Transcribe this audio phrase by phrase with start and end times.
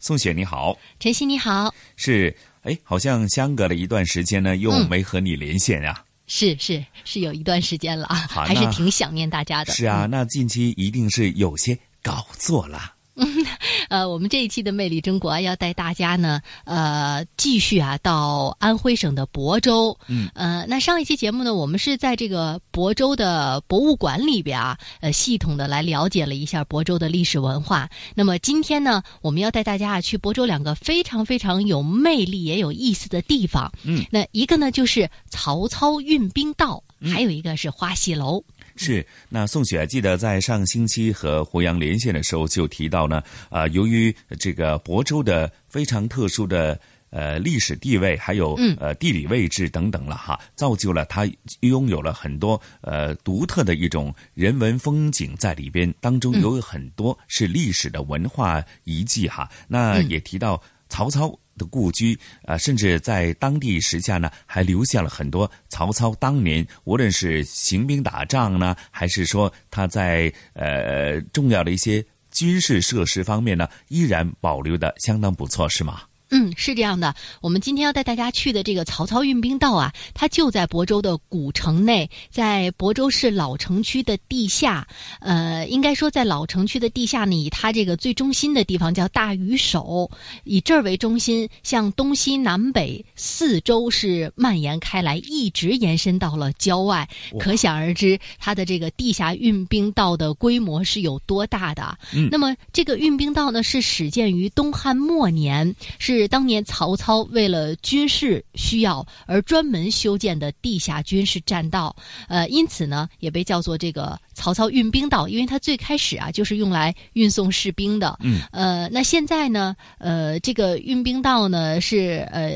[0.00, 6.04] 宋雪你好，晨曦你好，是哎，好像相隔了一段时间呢，又没和你连线啊。
[6.26, 9.72] 是是是，有一段时间了啊，还是挺想念大家的。
[9.72, 12.92] 是啊，那近期一定是有些搞错了。
[13.18, 13.46] 嗯，
[13.90, 19.98] 呃，我们这一期的《魅力中国》要带大家呢，呃，继续啊，到安徽省的亳州。
[20.06, 27.90] 嗯，呃，那上一期节目呢，我们是在这个亳州的博物馆里边啊，呃，系统的来了解了一下亳州的历史文化。
[28.14, 33.72] 那么今天呢，我们要带大家啊去亳州两个非常非常有魅力也有意思的地方。
[33.82, 38.44] 嗯，那一个呢就是曹操运兵道，还有一个是花戏楼。
[38.78, 46.78] 是，那宋雪记得在上星期和胡杨连线的时候就提到呢，呃，由于这个亳州的非常特殊的
[47.10, 51.28] 呃历史地位，还有呃地理位置等等了哈，造就了它
[51.60, 59.50] 拥有了很多呃独特的一种人文风景在里边，当中有很多是历史的文化遗迹哈。
[59.66, 61.38] 那也提到曹操。
[61.58, 76.02] 的故居啊，甚至在当地时下呢，还留下了很多曹操当年无论是行兵打仗呢，还是说他在呃重要的一些军事设施方面呢，依然保留的相当不错，是吗？
[76.30, 77.14] 嗯，是这样的。
[77.40, 84.88] 我们今天要带大家去的这个曹操运兵道啊，它就在亳州的古城内，在亳州市老城区的地下。
[85.20, 90.10] 呃，应该说在老城区的地下呢，以它这个最中心的地方叫大鱼首，
[90.44, 97.08] 以这儿为中心，向东西南北四周是蔓延开来，一直延伸到了郊外。
[97.38, 101.98] 可想而知，它的这个地下运兵道的规模是有多大的。
[102.14, 106.17] 嗯，那么这个运兵道呢，是始建于东汉末年，是。
[106.18, 111.96] 是当年曹操为了军事需要而专门修建的地下军事栈道，
[112.28, 118.18] 呃，因此呢，也被叫做这个曹操运兵道，因为它最开始啊就是用来运送士兵的。
[118.22, 122.52] 嗯，呃，那现在呢，呃，这个运兵道呢是呃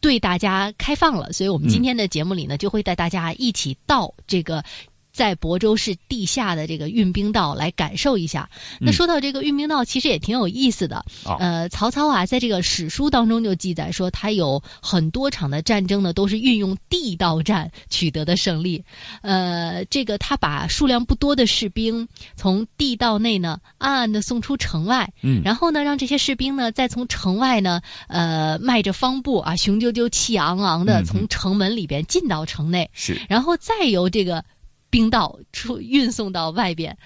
[0.00, 4.64] 对大家开放了，所以我们今天的节目里呢就会带大家一起到这个。
[5.18, 8.50] 在亳州市地下的这个运兵道来感受一下。
[8.78, 11.04] 那说到这个运兵道，其实也挺有意思的。
[11.40, 18.84] 呃，曹操啊，在这个史书当中就记载说，他有很多场的战争呢，都是运用地道战取得的胜利。
[19.22, 22.06] 呃，这个他把数量不多的士兵
[22.36, 25.12] 从地道内呢，暗暗的送出城外。
[25.20, 25.42] 嗯。
[25.44, 32.90] 然后呢，让这些士兵呢，再从城外呢，呃，迈着方步啊，雄赳赳、气昂昂的从城门里边进到城内。
[32.92, 33.20] 是。
[33.28, 34.44] 然后再由这个。
[34.90, 36.98] 兵道出运送到外边，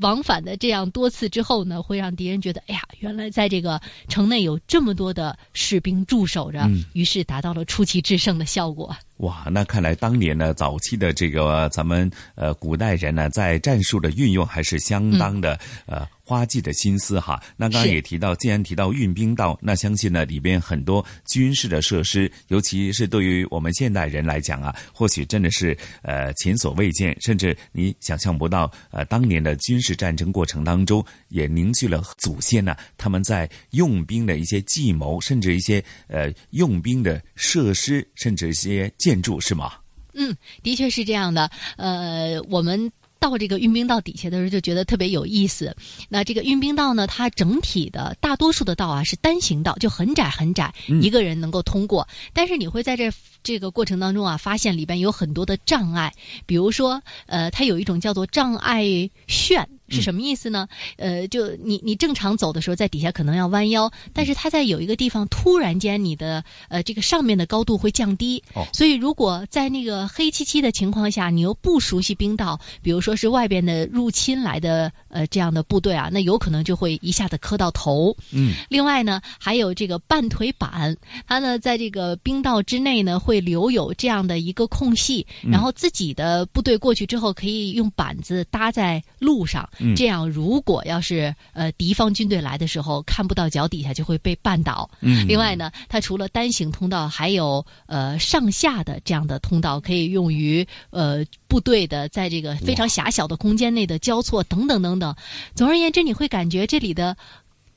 [0.00, 8.96] 往返的这样多次之后呢，会让敌人觉得，哎呀，原来在这个城内有这么多的士兵驻守着，于是达到了出奇制胜的效果。
[9.18, 17.42] 哇，那看来当年呢，早期的这个咱们呃古代人呢，在战术的运用还是相当的呃花季的心思哈。
[17.56, 38.92] 那刚刚也提到，既然提到运兵道，那相信呢里边很多军事的设施，尤其是对于我们现代人来讲啊，或许真的是呃前所未见，甚至你想象不到呃当年的军事战争过程当中，也凝聚了祖先呢他们在用兵的一些计谋，甚至一些呃用兵的设施，甚至一些。
[38.98, 39.72] 建筑是吗？
[40.14, 41.50] 嗯，的确是这样的。
[41.76, 42.90] 呃，我们
[43.20, 45.76] 到这个运兵道底下的时候，就觉得特别有意思。
[46.08, 52.08] 那这个运兵道呢，它整体的大多数的道啊是单行道，就很窄很窄，一个人能够通过。
[52.32, 53.12] 但是你会在这
[53.42, 56.14] 这个过程当中啊，发现里边有很多的障碍。
[56.46, 59.68] 比如说，呃，它有一种叫做障碍旋。
[59.88, 60.68] 是什么意思呢？
[60.96, 68.42] 呃，就你你正常走的时候，在底下可能要弯腰，但是它在有一个地方突然间你的呃这个上面的高度会降低，
[68.72, 78.16] 所以如果在那个黑漆漆的情况下，你又不熟悉冰道，比如说是外边的入侵来的呃这样的部队啊，那有可能就会一下子磕到头。
[78.32, 80.96] 嗯，另外呢，还有这个半腿板，
[81.26, 89.68] 它呢在这个冰道之内呢会留有这样的一个空隙，然后自己的部队过去之后可以用板子搭在路上。
[89.96, 94.90] 这样，如果要是呃敌方军队来的时候看不到脚底下，就会被绊倒。
[95.00, 105.16] 嗯，另外呢，它除了单行通道，还有呃上下的这样的通道，可以用于呃部队的在这个非常狭小的空间内的交错等等等等。
[105.54, 107.16] 总而言之，你会感觉这里的。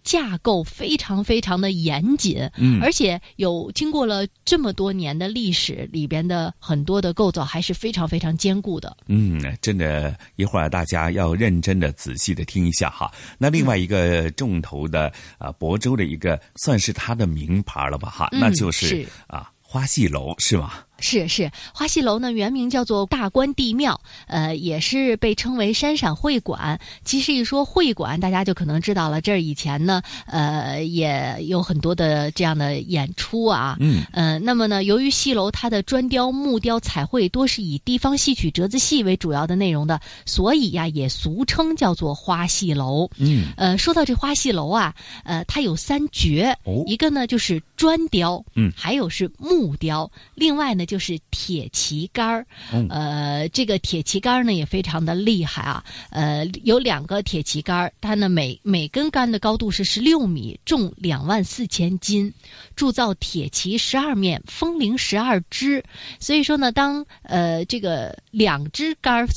[0.10, 8.98] 架构非常非常的严谨，嗯，而且有经过了这么多年的历史，里边的很多的构造还是非常非常坚固的。
[9.06, 13.12] 嗯，真的，一会儿大家要认真的、仔细的听一下哈。
[13.38, 20.72] 那另外一个重头的啊，亳州的一个算是它的名牌了吧哈，那就是啊花戏楼是吗？
[21.02, 26.80] 是是，花戏楼呢原名叫做大观地庙，呃，也是被称为山陕会馆。
[27.06, 33.78] 其实一说会馆，大家就可能知道了，这儿以前呢，呃，也有很多的这样的演出啊。
[33.80, 34.04] 嗯。
[34.12, 43.10] 呃，那么呢，由于戏楼它的砖雕、木雕、彩绘多是以地方戏曲折子戏为主要的内容的，所以呀，也俗称叫做花戏楼。
[43.18, 43.54] 嗯。
[43.56, 46.58] 呃，说到这花戏楼啊，呃，它有三绝，
[46.88, 50.86] 一个呢就是砖雕，嗯，还有是木雕，另外呢。
[50.90, 52.48] 就是铁旗杆儿，
[52.90, 62.34] 呃，这个铁旗杆儿呢也非常的厉害啊，呃，有两个铁旗杆儿，它呢每每根杆的高度是十六米，重两万四千斤，
[62.76, 65.84] 铸造铁旗十二面，风铃十二支，
[66.20, 69.28] 所以说呢，当呃这个两支杆儿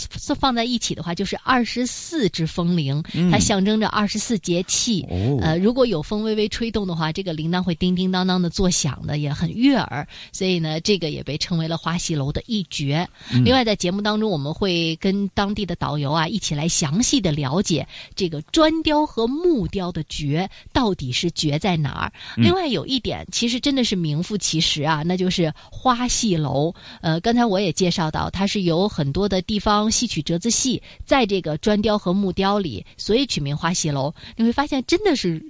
[0.40, 5.02] 放在一起的话，就是二十四只风铃，它象征着二十四节气，
[5.43, 11.38] 呃，如果有风微微吹动的话，这个铃铛会叮叮当当的作响的，也很悦耳，所以呢，这个也被。
[11.42, 13.08] 成为了花戏楼的一绝。
[13.44, 22.12] 另外，在节目当中，我们会跟当地的导游啊一起来详细的了解这个砖雕和木雕的绝到底是绝在哪儿。
[22.36, 26.74] 另外有一点，其实真的是名副其实啊，那就是花戏楼。
[27.00, 34.14] 呃，刚才我也介绍到，它是由很多的地方戏曲折子戏在这个砖雕和木雕里，所以取名花戏楼。
[34.36, 35.44] 你会发现，真的是。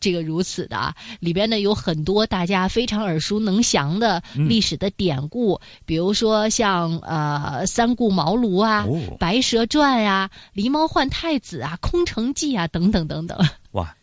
[0.00, 8.86] 这个如此的啊，里边呢有很多大家非常耳熟能详的历史的典故，比如说像呃三顾茅庐啊、
[9.18, 13.38] 白蛇传呀、狸猫换太子啊、空城计啊等等等等。
[13.72, 13.94] 哇，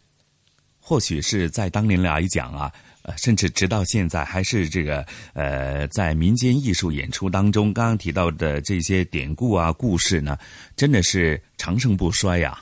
[0.80, 2.72] 或许是在当年来讲啊，
[3.02, 5.04] 呃，甚至直到现在还是这个
[5.34, 10.38] 呃，在民间艺术演出当中，刚刚提到的这些典故啊、故事呢，
[10.76, 12.60] 真的是长盛不衰呀。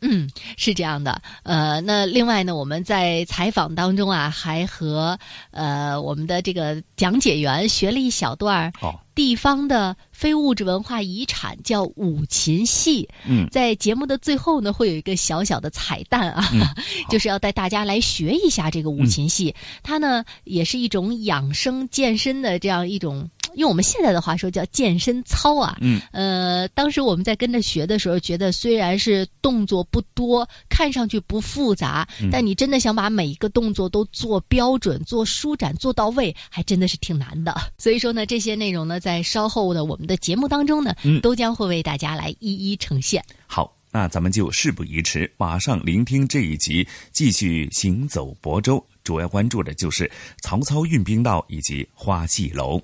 [0.00, 1.22] 嗯，是这样的。
[1.42, 5.18] 呃，那另外呢，我们在采访当中啊，还和
[5.50, 8.72] 呃我们的这个讲解员学了一小段儿
[9.14, 13.10] 地方的非物质文化遗产，叫五禽戏。
[13.26, 16.44] 嗯，在节目的最后呢，会有一个小小的彩蛋啊，
[17.10, 19.54] 就是要带大家来学一下这个五禽戏。
[19.82, 23.28] 它呢，也是一种养生健身的这样一种。
[23.54, 37.54] 用我们现在的话说叫健身操啊，嗯，呃，当时我们在跟着学的时候，觉得虽然是动作不多，看上去不复杂，但你真的想把每一个动作都做标准、做舒展、做到位，还真的是挺难的。
[37.78, 43.24] 所以说呢，这些内容呢，在稍后的我们的节目当中呢，都将会为大家来一一呈现。
[43.46, 50.10] 好，那咱们就事不宜迟，马上聆听这一集，继续行走亳州，主要关注的就是
[50.42, 52.80] 曹操运兵道以及花戏楼。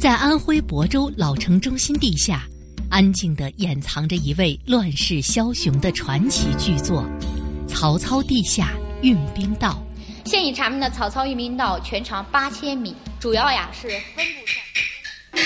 [0.00, 2.42] 在安徽亳州老城中心地下，
[2.88, 7.04] 安静地掩藏着一位乱世枭雄的传奇巨作——
[7.68, 8.72] 曹操地下
[9.02, 9.80] 运兵道。
[10.24, 15.42] 现已查明的曹操运兵道全长八千米，主要呀是分布在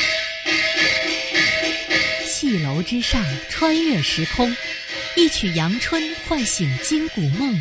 [2.24, 4.54] 戏楼之上，穿越时空，
[5.16, 7.54] 一曲阳春唤醒金谷梦，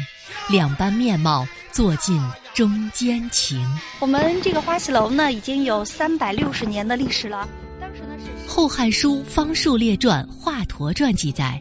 [0.50, 2.22] 两般面貌坐进。
[2.54, 3.68] 中间情，
[4.00, 7.50] 我们这个花戏楼呢，已经有三百六十年的历史了。
[7.82, 11.60] 当时呢是《后汉书·方术列传·华佗传》记载，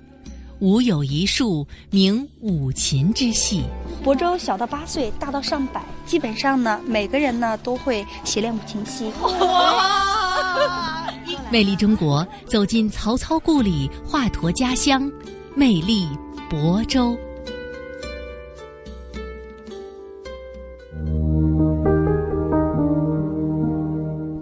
[0.59, 3.65] 吾有一术名五禽之戏。
[4.05, 9.11] 亳州小到八岁，大到上百，基本上呢，每个人呢都会习练五禽戏。
[9.23, 11.11] 哇！
[11.51, 15.11] 魅力中国，走进曹操故里，华佗家乡，
[15.55, 16.07] 魅力
[16.51, 17.17] 亳州。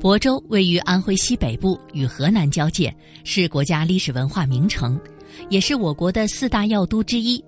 [0.00, 4.98] 亳州位于安徽西北部，与河南交界，是国家历史文化名城，
[5.50, 7.44] 也是我国的四大要都之一。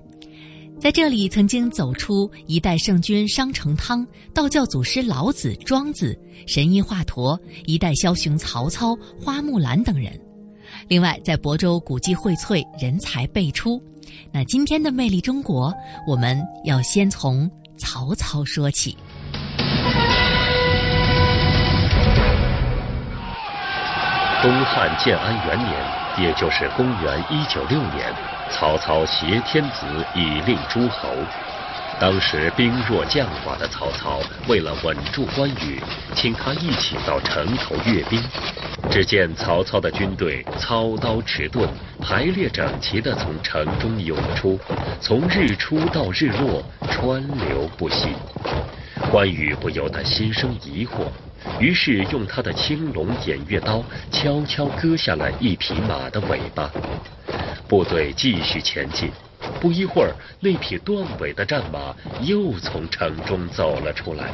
[0.78, 6.14] 在这里，曾经走出一代圣君商成汤、道教祖师老子、庄子、
[6.47, 10.12] 神医华佗、一代枭雄曹操、花木兰等人。
[10.88, 13.82] 另外，在亳州古迹荟萃，人才辈出。
[14.30, 15.73] 那今天的魅力中国，
[16.06, 18.94] 我们要先从曹操说起。
[24.42, 25.70] 东汉建安元年，
[26.18, 28.12] 也就是公元一九六年，
[28.50, 31.11] 曹操挟天子以令诸侯。
[32.00, 34.18] 当时兵弱将寡的曹操，
[34.49, 35.80] 为了稳住关羽，
[36.16, 38.20] 请他一起到城头阅兵。
[38.90, 41.68] 只见曹操的军队操刀持盾，
[42.00, 44.58] 排列整齐地从城中涌出，
[45.00, 48.08] 从日出到日落，川流不息。
[49.08, 51.06] 关羽不由得心生疑惑。
[51.61, 56.70] 于是用他的青龙偃月刀悄悄割下了一匹马的尾巴，
[57.68, 59.11] 部队继续前进。
[59.61, 64.32] 不一会儿，那匹断尾的战马又从城中走了出来。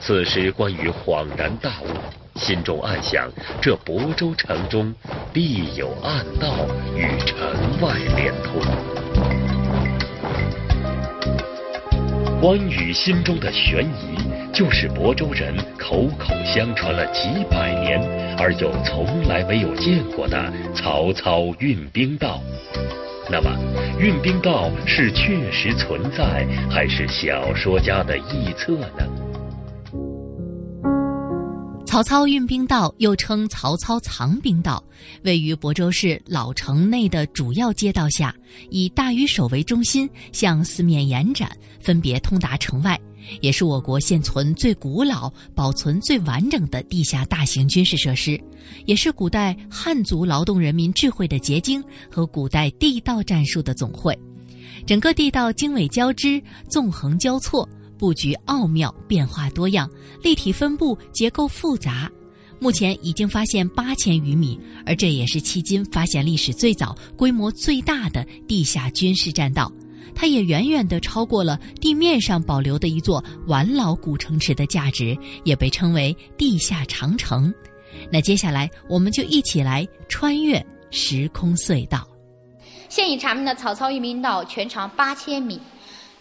[0.00, 1.86] 此时关羽恍然大悟，
[2.38, 3.30] 心中暗想：
[3.60, 4.94] 这亳州城中
[5.32, 7.38] 必有暗道与城
[7.80, 8.60] 外连通。
[12.40, 14.11] 关羽心中的悬疑。
[14.52, 18.00] 就是亳州人口口相传了几百年，
[18.38, 22.40] 而又从来没有见过的曹操运兵道。
[23.30, 23.50] 那么，
[23.98, 29.31] 运兵道是确实存在，还是小说家的臆测呢？
[31.92, 34.82] 曹操运兵道又称曹操藏兵道，
[35.24, 38.34] 位于亳州市老城内的主要街道下，
[38.70, 42.98] 以大鱼首为中心，向四面延展，分别通达城外。
[43.42, 48.40] 也是我国现存最古老、保存最完整的地下大型军事设施，
[48.86, 54.18] 也是古代汉族劳动人民智慧的结晶和古代地道战术的总汇。
[54.86, 57.68] 整个地道经纬交织、纵横交错，
[58.02, 59.88] 布局奥妙、变化多样、
[60.24, 62.10] 立体分布、结构复杂。
[62.58, 69.70] 目前已经发现八千余米，而这也是迄今发现历史最早、规模最大的地下军事栈道。
[70.16, 77.54] 它也远远地超过了地面上保留的一座完老古城池的价值，也被称为地下长城。
[78.10, 82.04] 那接下来，我们就一起来穿越时空隧道。
[82.88, 85.60] 现已查明的曹操运兵道全长八千米。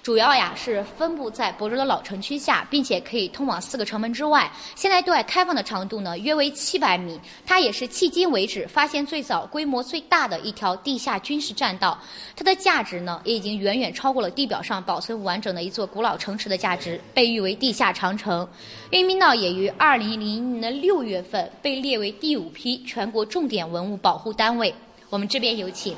[0.04, 4.52] 主要呀是分布在亳州的老城区下，并且可以通往四个城门之外。
[4.74, 11.96] 现在对外开放的长度呢约为七百米，它也是迄今为止发现最早、规模最大的一条地下军事栈道。
[12.36, 18.48] 它的价值呢也已经远远超过了地表上保存完整的一座古老城池的价值，被誉为地下长城。
[18.90, 24.74] 运兵道也于二零零一年的六月份被列为第五批全国重点文物保护单位。
[25.12, 25.96] 我们这边有请。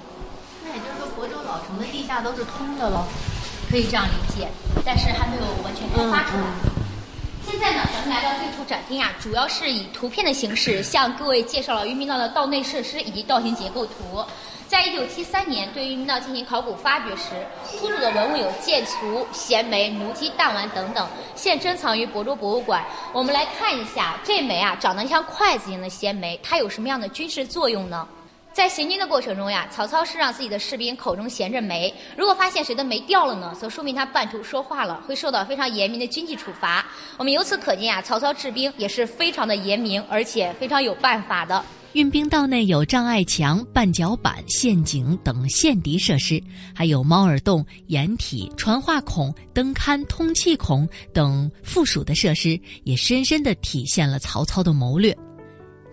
[0.62, 3.06] 那也就是说，亳州老城的地下都是通的喽。
[3.74, 4.48] 可以这样理解，
[4.86, 6.44] 但是还没有完全开发出来。
[7.44, 14.24] 现在呢，咱们来到最初展厅啊，主要是以图片的形式向各位介绍了渔民道的道内设施以及道型结构图。
[14.68, 17.32] 在一九七三年对渔民道进行考古发掘时，
[17.80, 22.86] 出土的文物有剑锄、衔枚、弩机、弹丸等等，现珍藏于亳州博物馆。
[23.12, 28.08] 我们来看一下这枚啊，长得像筷子一样的衔枚，它有什么样的军事作用呢？
[28.54, 36.86] 在行军的过程中呀，曹操是让自己的士兵口中衔着煤，如果发现谁的煤掉了呢，则说明他半途说话了，会受到非常严明的军纪处罚。
[37.18, 41.66] 我们由此可见呀，曹操治兵也是非常的严明，而且非常有办法的。
[41.94, 46.42] 运兵道内有障碍墙、绊脚板、陷阱等陷敌设施，
[46.76, 55.16] 还有猫耳洞、掩体、传话孔、灯龛、通气孔等附属的设施，也深深地体现了曹操的谋略。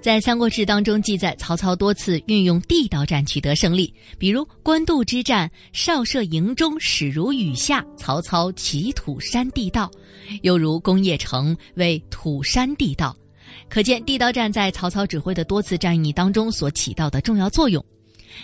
[0.02, 9.90] 在《三国志》当中记载，曹操多次运用地道战取得胜利，比如官渡之战，少射营中，矢如雨下，曹操起土山地道；
[10.40, 13.14] 又如工业城为土山地道，
[13.68, 17.84] 可见地道战在曹操指挥的多次战役当中所起到的重要作用。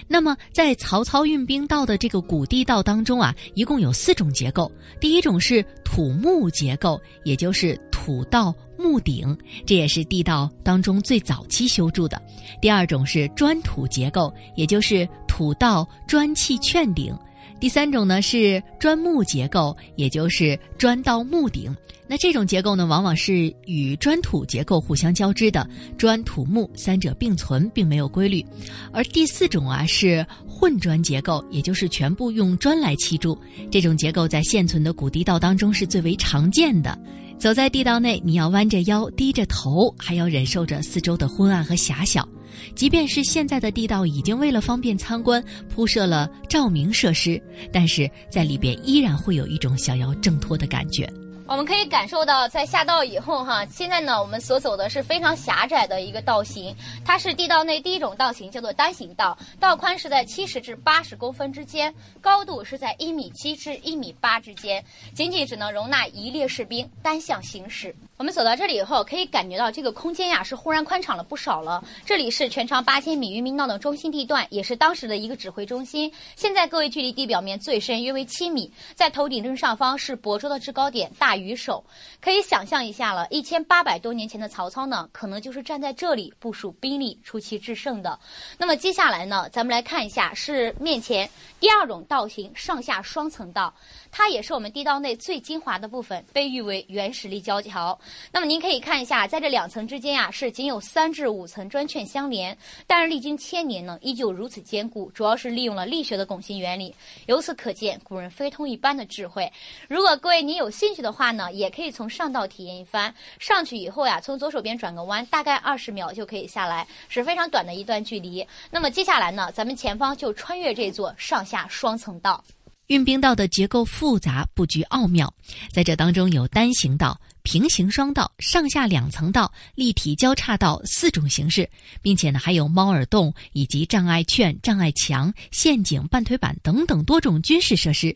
[0.06, 4.70] 那么，在曹操运兵道的这个古地道当中啊，一共有四种结构。
[5.00, 8.54] 第一种是土木结构，也就是土道。
[8.78, 12.20] 木顶，这也是地道当中最早期修筑的。
[12.60, 17.16] 第二种是砖土结构，也就是土道砖砌券顶。
[17.58, 21.74] 第三种呢是砖木结构，也就是砖道木顶。
[22.08, 25.68] 那这种结构呢，往往是与砖土结构互相交织的，
[25.98, 28.44] 砖土木三者并存，并没有规律。
[28.92, 33.36] 而第四种啊是混砖结构，也就是全部用砖来砌筑。
[33.72, 36.96] 这种结构在现存的古地道当中是最为常见的。
[37.38, 42.26] 走在地道内，你要弯着腰、低着头，还要忍受着四周的昏暗和狭小。
[42.74, 47.40] 即便是现在的地道已经为了方便参观铺设了照明设施，
[47.70, 51.06] 但是在里边依然会有一种想要挣脱的感觉。
[51.48, 56.74] 我们可以感受到，在下道以后，哈，现在呢，我们所走的是非常狭窄的一个道型，
[57.04, 64.84] 它是地道内第一种道型，叫做单行道，道宽是在七十至八十公分之间，高度是在一米七至一米八之间，
[65.14, 67.94] 仅仅只能容纳一列士兵单向行驶。
[68.18, 71.84] 我们走到这里以后，可以感觉到这个空间呀是忽然宽敞了不少了。
[72.02, 76.10] 这里是全长八千米渔民道的中心地段，也是当时的一个指挥中心。
[76.34, 81.84] 现在各位距离地表面最深约为七米，在头顶正上方是亳州的制高点大鱼首，
[82.18, 83.26] 可以想象一下了。
[83.28, 88.18] 一千八百多年前的曹操呢，可能就是站在这里部署兵力、出奇制胜的。
[88.56, 91.28] 那么接下来呢，咱们来看一下是面前
[91.60, 93.74] 第二种道型上下双层道，
[94.10, 97.98] 它也是我们地道内最精华的部分，被誉为原始立交桥。
[98.32, 106.94] 那么您可以看一下，在这两层之间呀，是仅有三至五层砖券相连，但是历经千年呢，依旧如此坚固，主要是利用了力学的拱形原理。
[107.26, 109.50] 由此可见，古人非通一般的智慧。
[109.88, 113.14] 如果各位您有兴趣的话呢，也可以从上道体验一番。
[113.38, 118.46] 上去以后呀，从左手边转个弯，大概二十秒就可以下来，是非常短的一段距离。
[118.70, 122.42] 那么接下来呢，咱们前方就穿越这座上下双层道。
[122.88, 125.32] 运兵道的结构复杂，布局奥妙，
[125.72, 127.20] 在这当中有单行道。
[127.46, 131.70] 平行双道、上下两层道、立体交叉道四种形式，
[132.02, 138.14] 并且呢还有猫耳洞以及障碍券、障碍墙、陷阱、半推板等等多种军事设施。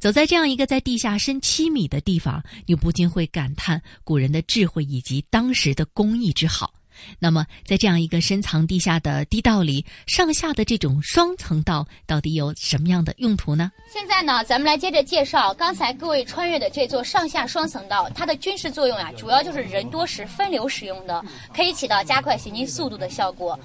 [0.00, 6.74] 走在这样一个在地下深七米的地方，你不禁会感叹古人的智慧以及当时的工艺之好。
[7.18, 13.70] 那么，在这样一个深藏地下的地道里，上下的这种双层道到底有什么样的用途呢？
[13.92, 21.24] 现在呢，咱们来接着介绍刚才各位穿越的这座上下双层道，它的军事作用呀，主要就是人多时分流使用的，
[21.54, 23.58] 可以起到加快行进速度的效果。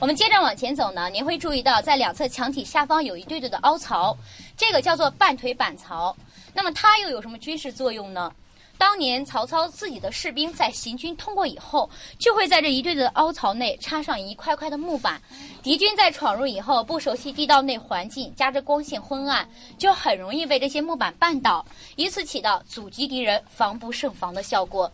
[0.00, 4.16] 我们接着往前走呢，您会注意到在两侧墙体下方有一对对的凹槽，
[4.56, 6.16] 这个叫做半腿板槽。
[6.54, 8.32] 那么它又有什么军事作用呢？
[8.78, 15.20] 当年曹操自己的士兵在行军通过以后，就会在这一队的凹槽内插上一块块的木板。
[15.64, 21.66] 敌军在闯入以后，不熟悉地道内环境，加之光线昏暗，就很容易被这些木板绊倒，
[21.96, 24.90] 以此起到阻击敌人、防不胜防的效果。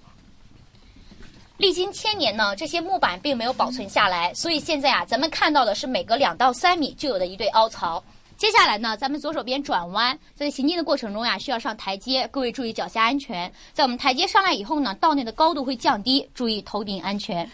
[1.59, 8.03] 历经千年呢，这些木板并没有保存下来，所以现在啊，咱们看到的是每隔两到三米就有的一对凹槽。
[8.45, 13.51] 接下来呢，咱们左手边转弯，在行进的过程中呀，需要上台阶，各位注意脚下安全。
[13.73, 17.51] 在我们台阶上来以后呢，道内的高度会降低，注意头顶安全。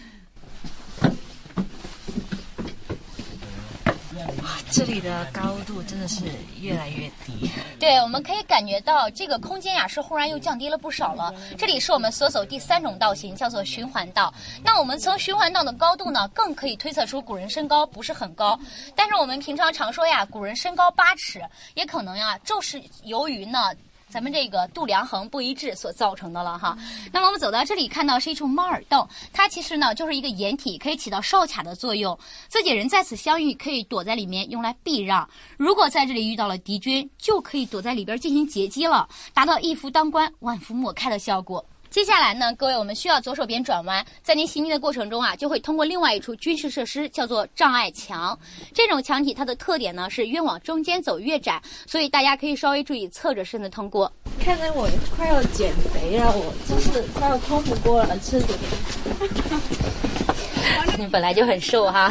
[4.70, 6.24] 这里的高度真的是
[6.60, 7.50] 越来越低。
[7.78, 11.34] 对，我们可以感觉到这个空间呀是忽然又降低了不少了。
[11.58, 14.32] 这里是我们所走第三种道型，叫做循环道。
[14.62, 18.58] 那我们从循环道的高度呢，更可以推测出古人身高不是很高。
[18.94, 21.42] 但是我们平常常说呀，古人身高八尺，
[21.74, 23.72] 也可能呀，就是由于呢。
[24.10, 26.76] 咱们这个度量衡不一致所造成的了哈。
[27.12, 32.18] 那么我们走到这里，看到是一处猫耳洞，它其实呢就是一个掩体，可以起到哨卡的作用。
[32.48, 35.24] 自己人在此相遇，可以躲在里面用来避让；
[35.56, 41.64] 如果在这里遇到了敌军，就可以躲在里边进行截击了，达到一夫当关、万夫莫开的效果。
[41.90, 48.38] 接下来呢，各位，我们需要左手边转弯，在您行进的过程中啊，就会通过另外一处军事设施，叫做障碍墙。
[48.72, 54.10] 这种墙体它的特点呢是越往中间走越窄，所以大家可以稍微注意侧着身子通过。
[54.38, 58.56] 看来我快要减肥了，我就是快要通不过了，吃点。
[60.96, 62.08] 你本来就很瘦哈。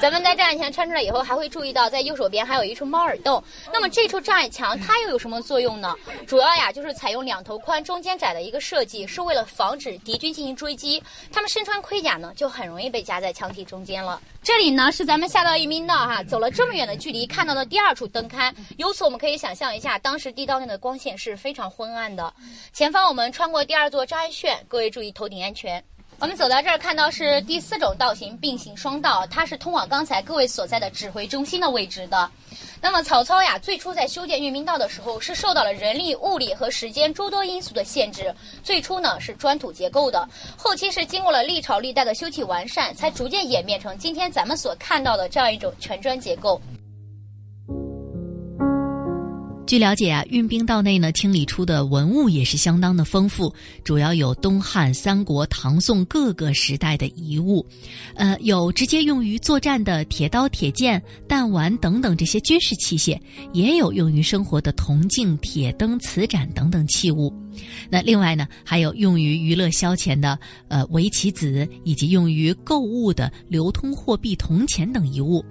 [0.00, 3.42] 咱们在障碍墙穿出来以后，还会注意到在右手边还有一处猫耳洞。
[3.70, 5.94] 那么这处障碍墙它又有什么作用呢？
[6.26, 11.02] 主要呀就是采用两头宽、中间窄的一个设计，是为了防止敌军进行追击。
[11.30, 14.18] 他们身穿盔甲呢，就很容易被夹在墙体中间了。
[14.42, 18.50] 这里呢是咱们下到一兵道哈，走了这么远的距离看到的第二处灯龛。
[18.78, 22.32] 由此我们可以想象一下，当时地道内的光线是非常昏暗的。
[22.72, 25.84] 前方我们穿过第二座障碍线，各位注意头顶安全。
[26.20, 32.30] 我们走到这儿，看到是第四种道型并行双道，它是通往刚才各位所在的指挥中心的位置的。
[32.78, 38.34] 那么曹操呀，最初在修建运兵道的时候，是受到了人力、物力和时间诸多因素的限制。
[38.62, 40.28] 最初呢是砖土结构的，
[40.58, 46.60] 后期是经过了历朝历代的修葺完善，才逐渐演变成今天咱们所看到的这样一种全砖结构。
[49.70, 53.54] 据了解啊，运兵道内呢清理出的文物也是相当的丰富，
[53.84, 57.64] 主要有东汉、三国、唐宋各个时代的遗物，
[58.16, 63.16] 呃，有直接用于作战的铁刀、铁剑、弹丸等等这些军事器械，
[63.52, 67.32] 也有用于生活的铜镜、铁灯、瓷盏等等器物。
[67.88, 75.44] 那另外呢，还有用于娱乐消遣的呃围棋子，以及用于购物的流通货币铜钱等遗物。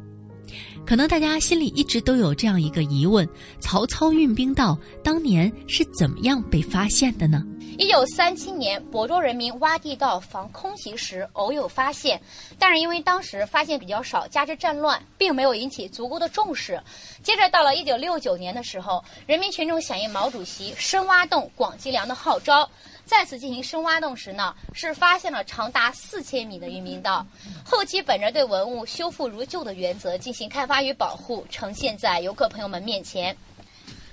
[0.89, 7.45] 可能大家心里一直都有这样一个疑问：曹操运兵道当年是怎么样被发现的呢？
[7.77, 12.19] 一九三七年，亳州人民挖地道防空袭时，偶有发现，
[12.57, 16.81] 但是因为当时发现比较少，加之战乱，并没有引起足够的重视。
[17.21, 22.67] 接着到了一九六九年的时候，人民群众响应毛主席深挖洞、广积粮的号召。
[23.09, 27.25] 再次进行深挖洞时呢，是发现了长达四千米的运兵道。
[27.65, 33.35] 后期本着对文物修复如旧的原则进行开发与保护，呈现在游客朋友们面前。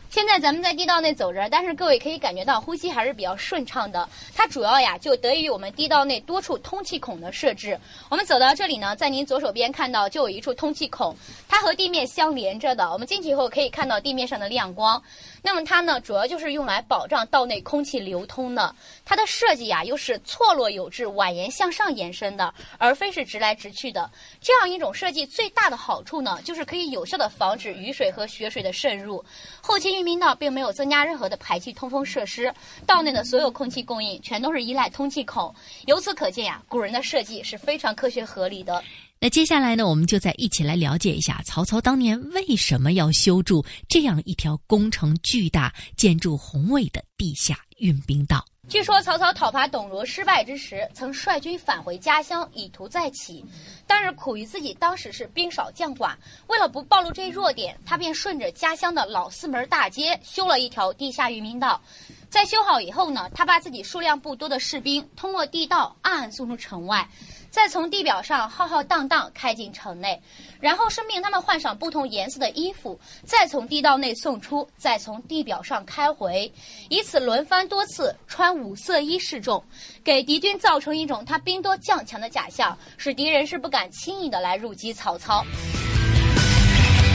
[0.08, 4.08] 现在咱们在地道内走着，但是各位可以感觉到呼吸还是比较顺畅的。
[4.34, 7.78] 它主要呀就得益于我们地道内多处通气孔的设置。
[8.08, 11.14] 我们走到这里呢，在您左手边看到就有一处通气孔，
[11.48, 12.90] 它和地面相连着的。
[12.90, 15.02] 我们进去以后可以看到地面上的亮光。
[15.46, 18.74] 那么它呢，主要就是用来保障道内空气流通的。
[19.04, 24.10] 它的设计呀，又是错落有致、蜿蜒向上延伸的，而非是直来直去的。
[24.40, 29.24] 这样一种设计最大的好处呢，就是可以有效的防止雨水和雪水的渗入。
[29.62, 32.52] 后期运兵道并没有增加任何的排气通风设施，
[32.84, 35.54] 道内的所有空气供应全都是依赖通气孔。
[35.86, 38.82] 由此可见呀，古人的设计是非常科学合理的。
[39.18, 48.44] 那接下来呢，我们就再一起来了解一下曹操当年为什么要修筑这样一条工程巨大、建筑宏伟的地下运兵道。
[48.68, 53.44] 据说曹操讨伐董卓失败之时，曾率军返回家乡，以图再起。
[53.86, 56.14] 但是苦于自己当时是兵少将寡，
[56.48, 61.80] 为了不暴露这一弱点，他便顺着家乡的老四门大街修了一条地下运兵道。
[62.28, 67.08] 在修好以后呢，他把自己数量不多的士兵通过地道暗暗送出城外。
[67.56, 70.20] 再从地表上浩浩荡荡开进城内，
[70.60, 76.52] 然后是命他们换上不同颜色的衣服，再从地道内送出，再从地表上开回，
[76.90, 79.64] 以此轮番多次穿五色衣示众，
[80.04, 85.42] 给敌军造成一种他兵多将强的假象，使敌人是不敢轻易的来入击曹操。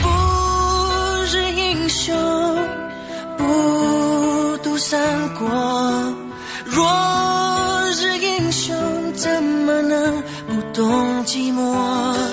[0.02, 2.18] 不是英雄
[3.38, 5.48] 不读三国，
[6.66, 10.31] 若是英雄怎么能？
[10.82, 12.31] 懂寂寞，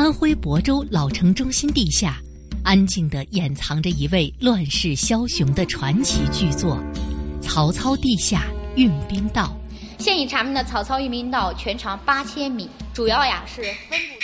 [0.00, 2.16] 安徽亳州老城中心地下，
[2.64, 6.82] 安静地掩藏着一位乱世枭雄的传奇巨作——
[7.42, 9.54] 曹操地下运兵道。
[9.98, 14.14] 现已查明的曹操运兵道全长八千米，主要呀是分布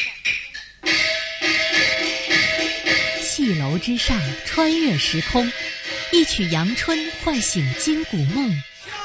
[0.83, 0.91] 在
[3.21, 5.47] 戏楼之上，穿越时空，
[6.11, 8.51] 一曲阳春唤醒今古梦，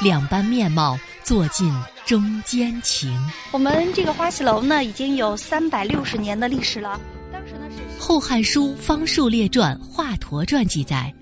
[0.01, 1.69] 两般面貌坐进。
[2.11, 3.17] 中间情，
[3.51, 6.99] 我们这个花戏楼呢，已经有三百六十年的历史了。
[7.31, 11.13] 当时呢是《后汉书·方术列传》《华佗传》记载，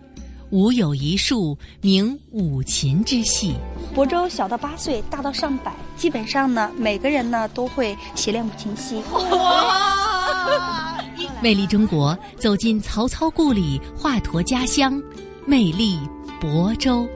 [0.50, 3.54] 吾有一术名五禽之戏。
[3.96, 9.00] 亳州小到八岁，大到上百，基本上呢，每个人呢都会习练五禽戏。
[9.14, 10.98] 哇！
[11.40, 15.00] 魅力中国，走进曹操故里，华佗家乡，
[15.46, 16.00] 魅力
[16.42, 17.08] 亳州。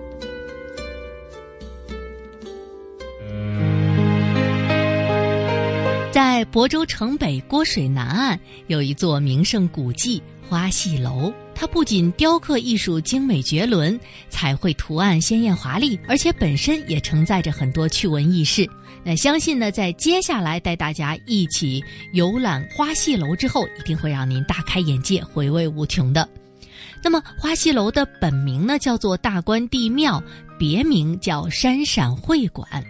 [6.14, 14.00] 在亳州城北郭水南岸有一座名胜古迹花戏楼，它不仅雕刻艺术精美绝伦，
[14.30, 18.70] 彩绘图案鲜艳华丽，而且本身也承载着很多趣闻轶事。
[19.04, 26.30] 那相信呢，在接下来带大家一起游览花戏楼之后，一定会让您大开眼界，回味无穷的。
[27.04, 30.22] 那么花戏楼的本名呢，叫做大观地庙，
[30.60, 32.84] 别名叫山陕会馆。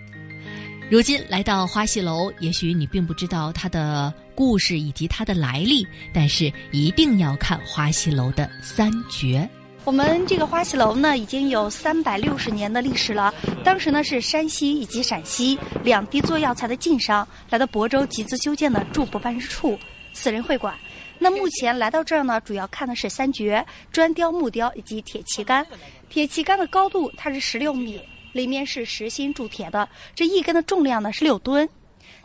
[0.93, 9.49] 如今来到花戏楼，也许你并不知道它的故事以及它的来历，但是一定要看花戏楼的三绝。
[9.85, 13.33] 我们这个花戏楼呢，已经有三百六十年的历史了。
[13.63, 19.75] 当时呢，是山西以及陕西两地做药材的晋商来到亳州集资修建的驻亳办事处、
[20.13, 20.75] 私人会馆。
[21.17, 25.65] 那目前来到这儿呢，主要看的是三绝：砖雕、木雕以及铁旗杆。
[26.07, 27.99] 铁旗杆的高度它是十六米。
[28.33, 31.67] 里面是实心铸铁的，这一根的重量呢是六吨。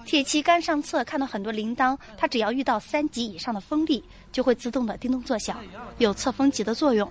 [0.04, 5.56] 铁旗杆上侧看到很多铃铛，它只要遇到三级以上的风力，就会自动的叮咚作响，
[5.98, 7.10] 有测风级的作用。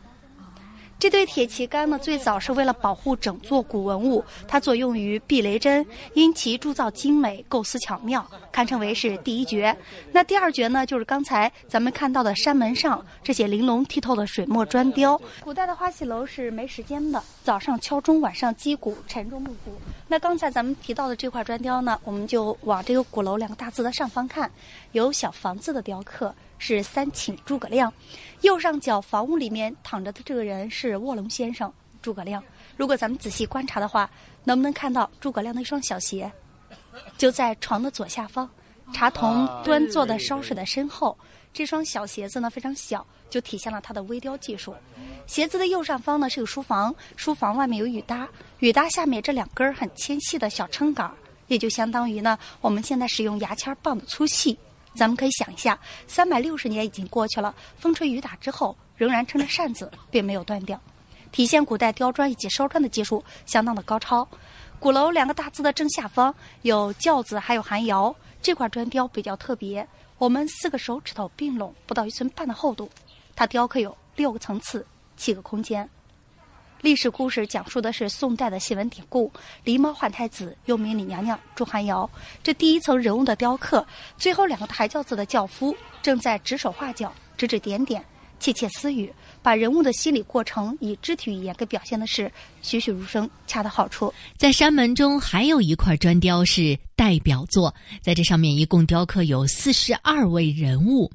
[0.99, 9.75] 这对铁旗杆呢，最早是为了保护整座古文物，它作用于避雷针，因其铸造精美、构思巧妙，堪称为是第一绝。
[10.11, 15.21] 那第二绝呢，就是刚才咱们看到的山门上这些玲珑剔透的水墨砖雕。
[15.41, 19.71] 古代的花戏楼是没时间的，早上敲钟，晚上击鼓，晨钟暮鼓。
[20.07, 24.49] 那刚才咱们提到的这块砖雕呢，我们就往这个鼓楼两个大字的上方看，
[24.93, 26.33] 有小房子的雕刻。
[26.57, 27.91] 是三请诸葛亮，
[28.41, 32.43] 右上角房屋里面躺着的这个人是卧龙先生诸葛亮。
[32.75, 34.09] 如果咱们仔细观察的话，
[34.43, 36.31] 能不能看到诸葛亮的一双小鞋，
[37.17, 38.49] 就在床的左下方，
[38.93, 41.17] 茶童端坐的烧水的身后。
[41.53, 44.75] 这双小鞋子呢非常小，就体现了他的微雕技术。
[45.25, 48.27] 鞋子的右上方呢是个书房，书房外面有雨搭，
[48.59, 51.11] 雨搭下面这两根很纤细的小撑杆，
[51.47, 54.57] 也就相当于呢我们现在使用牙签棒的粗细。
[54.97, 60.81] 咱们可以想一下，三百六十年已经过去了，风吹雨打之后，仍然撑着扇子，并没有断掉，
[61.31, 64.27] 体现古代雕砖以及烧砖的技术相当的高超。
[64.79, 66.33] 鼓楼两个大字的正下方
[66.63, 68.15] 有轿子，还有寒窑。
[68.41, 72.89] 这块砖雕比较特别，我们四个手指头并拢，不到一寸半的厚度。
[73.35, 75.87] 它雕刻有六个层次，七个空间。
[76.81, 79.31] 历史故事讲述的是宋代的新闻典故，
[79.65, 82.07] 狸猫换太子，又名李娘娘朱寒瑶。
[82.43, 83.85] 这第一层人物的雕刻，
[84.15, 88.05] 最后两个抬轿子的轿夫正在指手画脚、指指点点、
[88.39, 94.13] 窃窃私语，把人物的心理过程以肢体语言给表现的是栩栩如生，恰到好处。
[94.37, 101.11] 在山门中还有一块砖雕是代表作，在这上面一共雕刻有四十二位人物。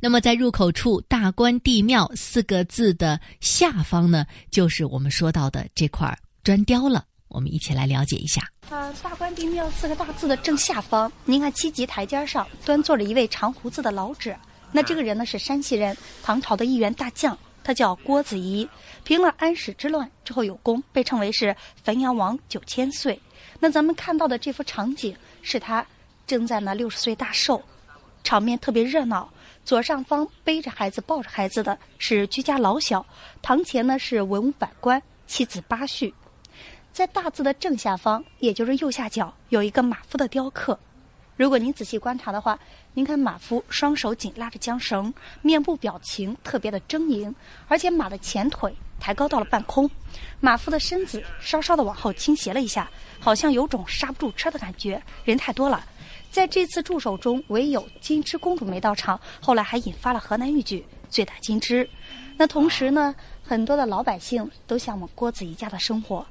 [0.00, 7.04] 那么，在入口处“大观帝庙”四个字的下方呢，就是我们说到的这块砖雕了。
[7.28, 8.42] 我们一起来了解一下。
[8.70, 14.34] 啊，“大观帝庙”四个大字的正下方，您看七级台阶上端坐着一位长胡子的老者。
[14.72, 18.68] 那这个人呢是山西人，唐朝的一员大将，他叫郭子仪。
[19.04, 23.18] 平了安史之乱之后有功，被称为是汾阳王九千岁。
[23.60, 25.86] 那咱们看到的这幅场景是他
[26.26, 27.62] 正在那六十岁大寿，
[28.22, 29.30] 场面特别热闹。
[29.64, 33.04] 左上方背着孩子、抱着孩子的是居家老小，
[33.42, 36.12] 堂前呢是文武百官、七子八婿，
[36.92, 40.78] 在大字的正下方，也就是右下角，有一个马夫的雕刻。
[41.36, 42.58] 如果您仔细观察的话，
[42.94, 47.32] 您看马夫双手紧拉着缰绳，面部表情特别的狰狞，
[47.68, 49.88] 而且马的前腿抬高到了半空，
[50.40, 55.02] 马夫的身子稍稍的往后倾斜了一下，好像有种刹不住车的感觉。
[55.24, 55.84] 人太多了。
[56.30, 61.88] 在这次驻守中，唯有金枝公主没到场，后来还引发了河南豫剧醉打金枝。
[62.38, 66.26] 那同时呢，很多的老百姓都向往郭子仪家的生活。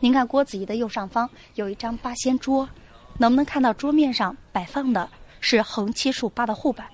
[0.00, 2.68] 您看郭子仪的右上方有一张八仙桌，
[3.18, 5.08] 能不能看到桌面上摆放的
[5.40, 6.86] 是横七竖八的护板？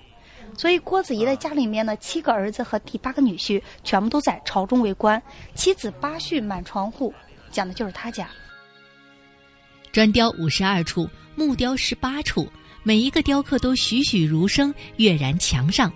[0.57, 5.23] 所以郭子仪的家里面呢，七个儿子和第八个女婿全部都在朝中为官，
[5.55, 7.15] 七子八婿满床户，
[7.51, 8.29] 讲的就是他家。
[9.93, 11.09] 砖雕五十二处。
[11.37, 12.47] 木雕十八处，
[12.83, 15.91] 每一个雕刻都栩栩如生，跃然墙上。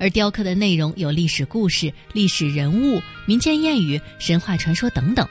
[0.00, 5.28] 而雕刻的内容有历史故事、历史人物、民间谚语、神话传说等等。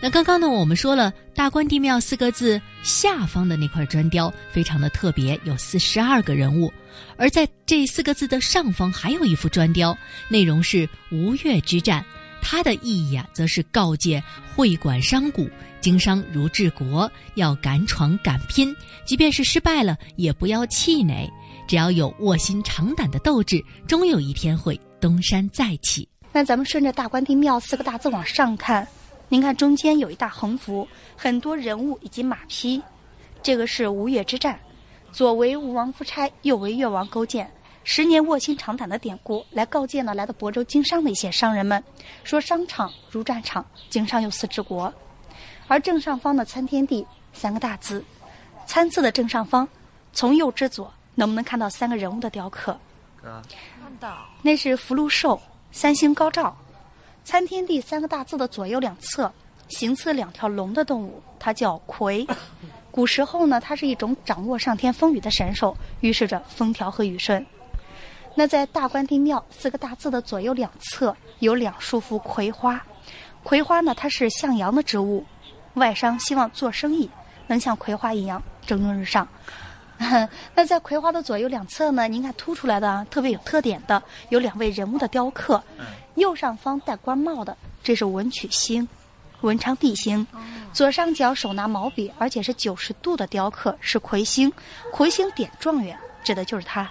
[0.00, 6.72] 那刚刚呢，我们说了“大观帝庙”四个字下方的那块砖雕非常的特别，有四十二个人物。
[7.16, 9.96] 而在这四个字的上方还有一幅砖雕，
[10.28, 12.04] 内容是吴越之战。
[12.40, 14.22] 它的意义啊，则是告诫
[14.54, 15.50] 会馆商贾。
[15.80, 21.28] 经商如治国，要敢闯敢拼，即便是失败了，也不要气馁。
[21.66, 26.08] 只要有卧薪尝胆的斗志，终有一天会东山再起。
[26.32, 28.86] 那咱们顺着“大关帝庙”四个大字往上看，
[29.30, 32.82] 您看中间有一大横幅，很多人物以及马匹。
[33.42, 34.58] 这个是吴越之战，
[35.12, 37.50] 左为吴王夫差，右为越王勾践，
[37.84, 41.82] 十年卧薪尝胆的典故，来告诫呢来到亳州经商的一些商人们，
[42.24, 44.92] 说商场如战场，经商又似治国。
[45.66, 48.02] 而正上方的“参天地”三个大字
[48.66, 49.68] ，“参”字的正上方，
[50.14, 52.78] 从右至左，能不能看到三个人物的雕刻？
[53.22, 53.42] 看
[54.00, 54.26] 到。
[54.42, 55.38] 那是福禄寿、
[55.70, 56.56] 三星高照。
[57.28, 59.30] “参天地”三个大字的左右两侧，
[59.68, 62.26] 形似两条龙的动物，它叫魁。
[62.90, 67.44] 古时候呢，它是一种掌握上天风雨的神兽，预示着风调和雨顺。
[68.34, 72.82] 那在大关帝庙四个大字的左右两侧有两束幅葵花，
[73.42, 75.22] 葵花呢它是向阳的植物，
[75.74, 77.10] 外商希望做生意
[77.46, 79.28] 能像葵花一样蒸蒸日上。
[80.54, 85.62] 那在葵花的左右两侧呢，您看凸出来的啊，特别有特点的有两位人物的雕刻，
[86.14, 88.88] 右上方戴官帽的这是文曲星。
[89.42, 90.26] 文昌帝星，
[90.72, 94.52] 左上角手拿毛笔，而且是九十度的雕刻，是魁星。
[94.92, 96.90] 魁星点状元，指的就是他。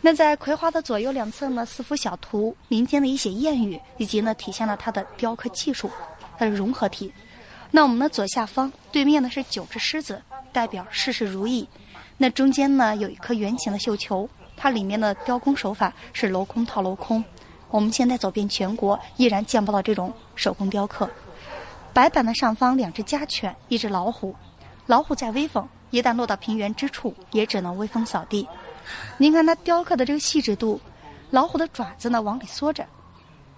[0.00, 5.90] 那在葵花的左右两侧呢，四幅小图，民间的一些谚语，以及呢体现了它的雕刻技术，
[6.38, 7.12] 它的融合体。
[7.70, 11.68] 那我们的左下方对面呢是九只狮子，代表事事如意。
[12.16, 17.22] 那中间呢有一颗圆形的绣球，它里面的雕工手法是镂空套镂空。
[17.70, 21.08] 我们现在走遍全国，依然见不到这种手工雕刻。
[21.92, 24.34] 白板的上方，两只家犬，一只老虎。
[24.86, 28.48] 老虎在威风，一旦落到平原之处，也只能威风扫地。
[29.18, 30.80] 您看它雕刻的这个细致度，
[31.30, 32.86] 老虎的爪子呢往里缩着，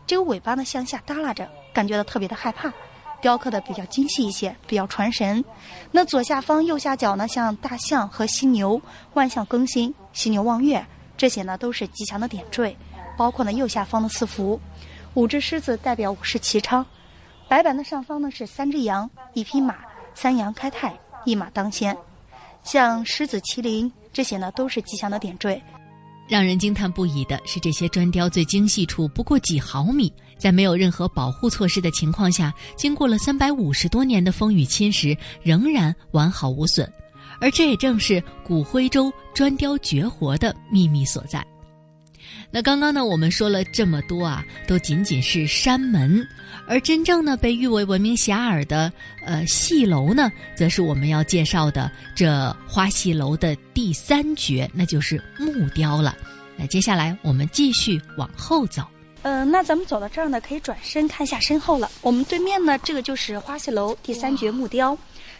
[0.07, 2.73] 这个尾巴呢向下耷拉着，感觉到特别的害怕。
[3.21, 5.45] 雕刻的比较精细一些，比较传神。
[5.91, 8.81] 那左下方右下角呢，像大象和犀牛，
[9.15, 10.85] 万象更新，犀牛望月，
[11.17, 12.77] 这些呢都是吉祥的点缀。
[13.17, 14.59] 包括呢右下方的四幅，
[15.13, 16.85] 五只狮子代表五世齐昌，
[17.49, 19.77] 白板的上方呢是三只羊，一匹马，
[20.15, 21.95] 三羊开泰，一马当先，
[22.65, 25.61] 像狮子、麒麟这些呢都是吉祥的点缀。
[26.29, 36.91] 让人惊叹不已的是，这些砖雕最精细处不过几毫米，在没有任何保护措施的情况下，经过了三百五十多年的风雨侵蚀，仍然完好无损。
[37.41, 41.47] 而这也正是古徽州砖雕绝活的秘密所在。
[42.51, 46.27] 那刚刚呢，我们说了这么多啊，都仅仅是山门，
[46.67, 48.93] 而真正呢被誉为闻名遐迩的
[49.25, 56.17] 呃戏楼呢，则是我们要介绍的这花戏楼的第三绝，那就是木雕了。
[56.57, 58.83] 那接下来我们继续往后走。
[59.23, 61.91] 嗯，那咱们走到这儿呢，可以转身看一下身后了。
[62.01, 64.97] 我们对面呢，这个就是花戏楼第三绝木雕。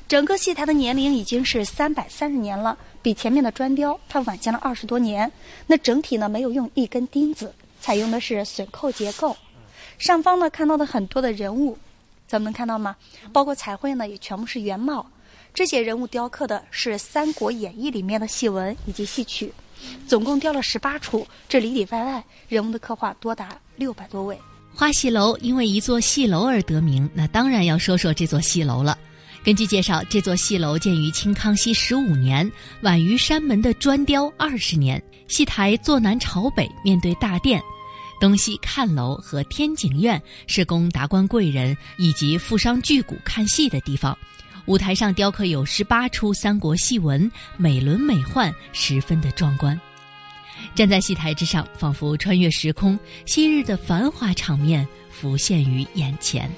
[0.07, 5.31] 整个戏台的年龄已经是三百三十年了，比前面的砖雕它晚建了二十多年。
[5.67, 9.35] 那整体呢没有用一根钉子，采用的是榫扣结构。
[9.99, 11.79] 上方呢看到的很多的人物，
[12.27, 12.97] 咱们能看到吗？
[13.33, 15.07] 包括彩绘呢也全部是原貌。
[15.55, 19.53] 这些人物雕刻的是《三国演义》里面的戏文以及戏曲，
[20.07, 21.27] 总共雕了十八处。
[21.49, 24.39] 这里里外外人物的刻画多达六百多位。
[24.73, 28.97] 花戏楼因为一座戏楼而得名，那当然要说说这座戏楼了。
[29.43, 32.51] 根据介绍，这座戏楼建于清康熙十五年，
[32.83, 35.03] 晚于山门的砖雕二十年。
[35.29, 37.63] 戏台坐南朝北，面对大殿，
[38.21, 44.17] 东西看楼和天井院是供达官贵人以及富商巨贾看戏的地方。
[44.71, 49.79] 舞台上雕刻有十八出三国戏文，美轮美奂，十分的壮观。
[50.77, 56.49] 站在戏台之上，仿佛穿越时空，昔日的繁华场面浮现于眼前。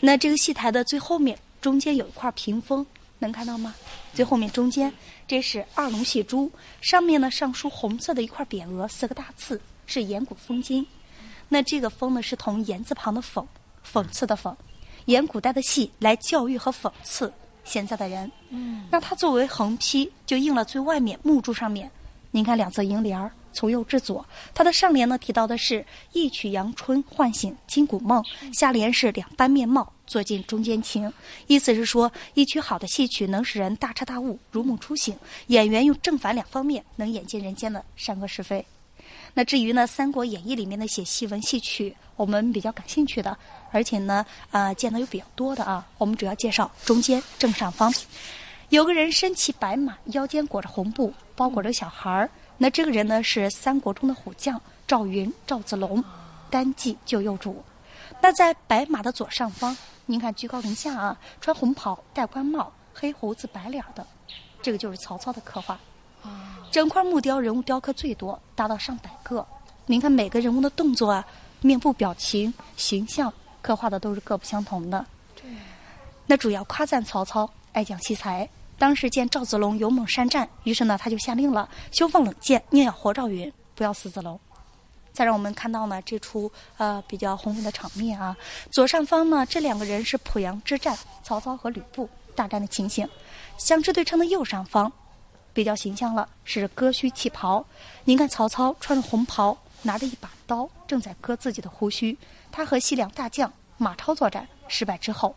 [0.00, 1.38] 那这个戏台的最后面。
[1.62, 2.84] 中间有一块屏风，
[3.20, 3.74] 能看到吗？
[4.12, 4.92] 最后面中间，
[5.26, 10.86] 这是二龙戏珠，上面呢上书红色的一块匾额，四个大字是岩谷风金。
[11.48, 13.46] 那这个风呢是同言字旁的讽，
[13.90, 14.54] 讽刺的讽。
[15.06, 17.32] 演古代的戏来教育和讽刺
[17.64, 18.30] 现在的人。
[18.50, 21.90] 嗯，那它作为横批，就印了最外面木柱上面。
[22.30, 23.30] 您看两侧楹联儿。
[23.54, 31.12] 从右至左，它的上联呢提到的是“一曲阳春唤醒金谷梦”，下联是“两般面貌做尽中间情”，
[31.48, 35.14] 意思是说一曲好的戏曲能使人大彻大悟、如梦初醒，
[35.48, 38.64] 演员用正反两方面能演尽人间的善恶是非。
[39.34, 43.36] 那至于呢《三国演义》里面的写戏文戏曲，我们比较感兴趣的，
[43.72, 47.92] 而且呢呃见的又比较多的啊，我们主要介绍中间正上方，
[48.68, 52.30] 有个人身骑白马，腰间裹着红布，包裹着小孩儿。
[52.58, 56.04] 那这个人呢是三国中的虎将赵云赵子龙，
[56.48, 57.64] 单骑救幼主。
[58.20, 64.06] 那在白马的左上方，您看居高临下啊，穿红袍戴官帽，黑胡子白脸的，
[64.60, 65.78] 这个就是曹操的刻画。
[66.70, 69.44] 整块木雕人物雕刻最多，达到上百个。
[69.86, 71.26] 您看每个人物的动作啊，
[71.60, 73.32] 面部表情、形象
[73.62, 75.06] 刻画的都是各不相同的。
[76.26, 78.48] 那主要夸赞曹操爱讲惜才。
[78.78, 84.38] 当时见赵子龙勇猛善战，于是呢，他就下令了：休放冷箭，宁要活赵云，不要死子龙。
[85.12, 88.36] 再让我们看到呢，这出呃比较宏伟的场面啊。
[88.72, 93.08] 左上方呢，这两个人是濮阳之战，曹操和吕布大战的情形。
[93.56, 94.90] 相持对称的右上方，
[95.52, 97.64] 比较形象了，是割须弃袍。
[98.04, 102.16] 您看，曹操穿着红袍，拿着一把刀，正在割自己的胡须。
[102.52, 105.34] 他和西凉大将马超作战，失败之后。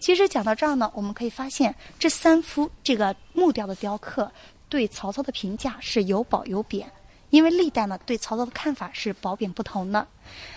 [0.00, 4.30] 其实讲到这儿呢，我们可以发现这三幅这个木雕的雕刻
[4.68, 6.90] 对曹操的评价是有褒有贬，
[7.30, 10.06] 因为历代呢对曹操的看法是褒贬不同的。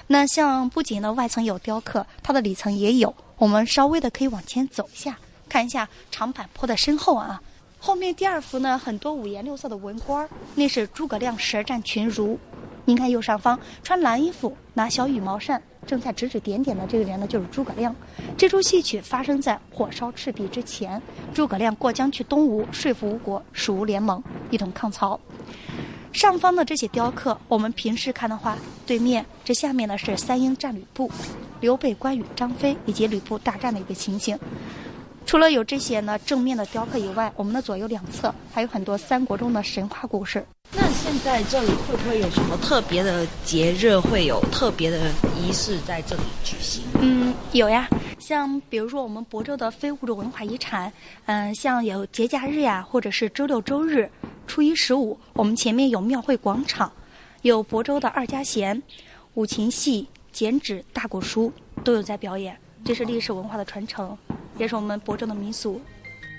[0.08, 3.16] 那像不仅呢外层有雕刻，它的里层也有。
[3.38, 5.18] 我们稍微的可以往前走一下，
[5.49, 7.41] 看一下长坂坡的身后啊。
[7.84, 12.38] 后面第二幅呢，很多五颜六色的文官，那是诸葛亮舌战群儒。
[12.86, 17.94] 您看右上方穿蓝衣服、拿小羽毛扇、正在指指点点的这个人呢，就是诸葛亮。
[18.38, 21.02] 这出戏曲发生在火烧赤壁之前，
[21.34, 25.20] 诸葛亮过江去东吴，说服吴国蜀吴联盟，一同抗曹。
[26.14, 28.56] 上方的这些雕刻，我们平时看的话，
[28.86, 31.10] 对面这下面呢是三英战吕布，
[31.60, 34.38] 刘备、关羽、张飞以及吕布大战的一个情形。
[35.32, 40.46] 除了有这些呢正面的雕刻以外，我们的左右两侧还有很多三国中的神话故事。
[40.74, 45.10] 那现在这里会不会有什么特别的节日，会有特别的
[45.40, 46.84] 仪式在这里举行？
[47.00, 47.88] 嗯，有呀，
[48.20, 50.92] 像比如说我们亳州的非物质文化遗产，
[51.28, 54.12] 嗯，像有节假日呀，或者是周六周日、
[54.48, 56.92] 初一十五，我们前面有庙会广场，
[57.44, 58.84] 有亳州的二家弦、
[59.36, 61.50] 五禽戏、剪纸、大鼓书
[61.86, 62.54] 都有在表演，
[62.84, 64.18] 这是历史文化的传承。
[64.58, 65.82] 也是我们亳州的民俗。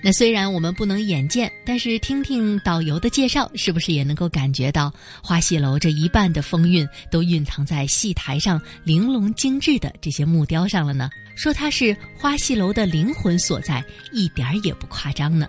[0.01, 11.09] 那虽然我们不能眼见，但是听听导游的介绍，是不是也能够感觉到花戏楼这一半的风韵都蕴藏在戏台上玲珑精致的这些木雕上了呢？
[11.35, 15.47] 说它是花戏楼的灵魂所在，一点儿也不夸张呢。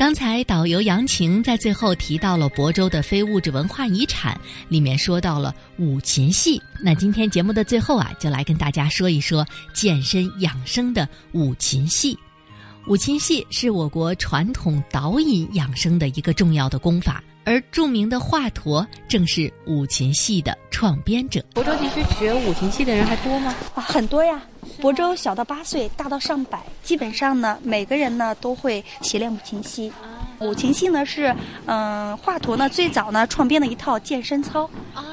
[0.00, 4.34] 刚才导游杨晴在最后提到了亳州的非物质文化遗产，
[4.66, 6.58] 里面说到了五禽戏。
[6.82, 12.18] 那今天节目的最后啊，就来跟大家说一说健身养生的五禽戏。
[12.86, 21.44] 五禽戏是我国传统导引养生的一个重要的功法，而著名的华佗正是五禽戏的创编者。
[21.52, 23.54] 亳州地区学五禽戏的人还多吗？
[23.74, 24.40] 啊，很多呀。
[24.80, 29.92] 亳州小到八岁，大到上百，基本上呢，每个人呢都会习练五禽戏。
[30.38, 34.68] 五禽戏呢是，嗯，华佗呢最早呢创编的一套健身操，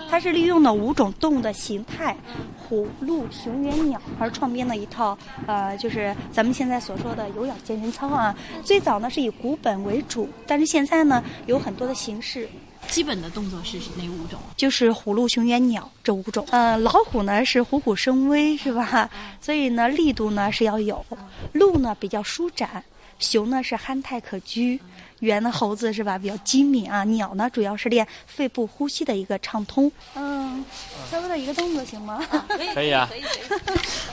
[0.10, 2.16] 它是利用了五种动物的形态，
[2.58, 8.34] 虎、鹿、熊、猿、鸟而创编的一套，呃，就是咱们现在所说的有氧健身操啊。
[8.64, 12.48] 最早呢是以古本为主，但是现在呢有很多的形式。
[12.90, 14.40] 基本的动作是哪五种？
[14.56, 16.46] 就是虎、鹿、熊、猿、鸟这五种。
[16.52, 19.10] 呃，老虎呢是虎虎生威，是吧？
[19.40, 21.06] 所以呢力度呢是要有。
[21.54, 22.84] 鹿呢比较舒展，
[23.20, 24.80] 熊呢是憨态可掬，
[25.20, 27.04] 猿呢猴子是吧比较机敏啊。
[27.04, 29.92] 鸟呢主要是练肺部呼吸的一个畅通。
[30.16, 30.64] 嗯，
[31.12, 32.26] 稍微的一个动作行吗？
[32.74, 33.10] 可以啊。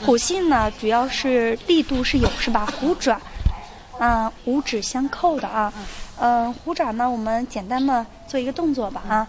[0.05, 2.67] 虎戏呢主要是力度是有是吧？
[2.67, 3.21] 虎爪，
[3.99, 5.73] 啊五指相扣的啊。
[6.21, 9.27] 嗯，虎掌呢，我们简单的做一个动作吧啊，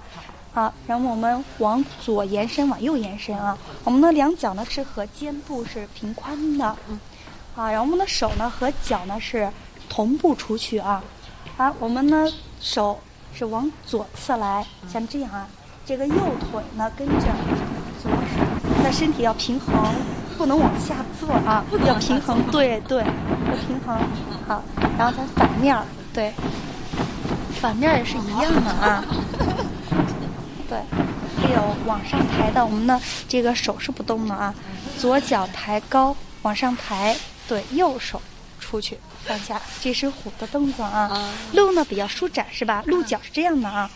[0.53, 3.57] 好，然后我们往左延伸，往右延伸啊。
[3.83, 6.99] 我们的两脚呢是和肩部是平宽的，嗯，
[7.55, 9.49] 啊，然后我们的手呢和脚呢是
[9.89, 11.03] 同步出去啊，
[11.57, 12.27] 啊，我们呢
[12.61, 12.99] 手
[13.33, 15.47] 是往左侧来，像这样啊，
[15.85, 17.25] 这个右腿呢跟着
[18.01, 18.45] 左手，
[18.83, 19.73] 那身体要平衡，
[20.37, 23.97] 不能往下坐啊，要平衡，对对，要平衡，
[24.47, 24.61] 好，
[24.99, 25.75] 然后再反面
[26.13, 26.31] 对。
[27.61, 29.03] 反面也是一样的啊，
[30.69, 30.77] 对，
[31.41, 34.53] 还有往上抬的，我们呢这个手是不动的啊，
[34.99, 37.15] 左脚抬高往上抬，
[37.47, 38.21] 对，右手
[38.59, 41.31] 出去放下，这是虎的动作啊。
[41.53, 42.83] 鹿呢比较舒展是吧？
[42.85, 43.89] 鹿角是这样的啊，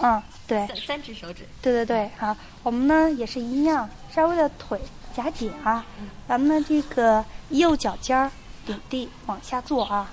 [0.00, 4.80] 嗯，对，三只手指，对对对，好，我们呢也是一样，稍微的腿
[5.16, 5.84] 夹紧啊，
[6.28, 8.30] 咱们的这个右脚尖儿
[8.64, 10.08] 顶地往下坐啊。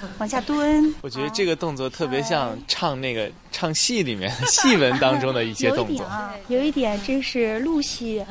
[0.18, 5.96] 往下蹲，我觉得这个动作特别像唱那个唱戏里面 戏文当中的一些动作。
[5.96, 8.24] 有一点啊，有一点这是鹿戏，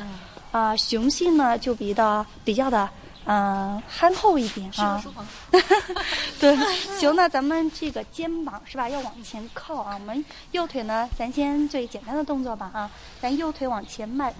[0.52, 2.88] 啊，雄性呢就比较比较的
[3.24, 5.02] 嗯憨厚一点啊。
[6.40, 6.56] 对，
[6.98, 9.96] 行，那，咱们这个肩膀是吧要往前靠啊。
[10.00, 12.90] 我们右腿呢，咱先最简单的动作吧啊，
[13.20, 14.32] 咱右腿往前迈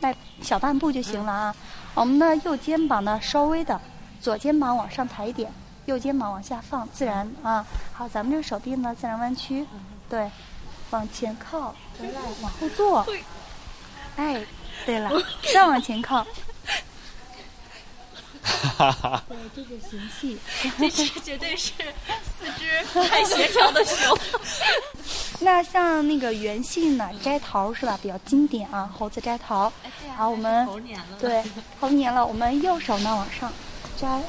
[0.00, 1.56] 迈小半步就行了啊。
[1.94, 3.80] 我们的右肩膀呢稍微的
[4.20, 5.50] 左肩膀往上抬一点。
[5.86, 7.64] 右肩膀往下放，自然啊。
[7.92, 9.66] 好，咱们这个手臂呢，自然弯曲，
[10.08, 10.30] 对，
[10.90, 13.06] 往前靠，回来，往后坐。
[14.16, 14.44] 哎，
[14.84, 15.10] 对了，
[15.52, 16.26] 再往前靠。
[18.42, 20.38] 哈哈对，这个形系，
[20.78, 21.72] 这是绝对是
[22.38, 24.18] 四肢太协调的熊。
[25.40, 27.98] 那像那个元姓呢，摘桃是吧？
[28.02, 29.72] 比较经典啊，猴子摘桃。
[30.16, 30.66] 好，我们
[31.20, 31.42] 对
[31.80, 33.52] 猴年了，我们右手呢往上
[33.96, 34.20] 摘。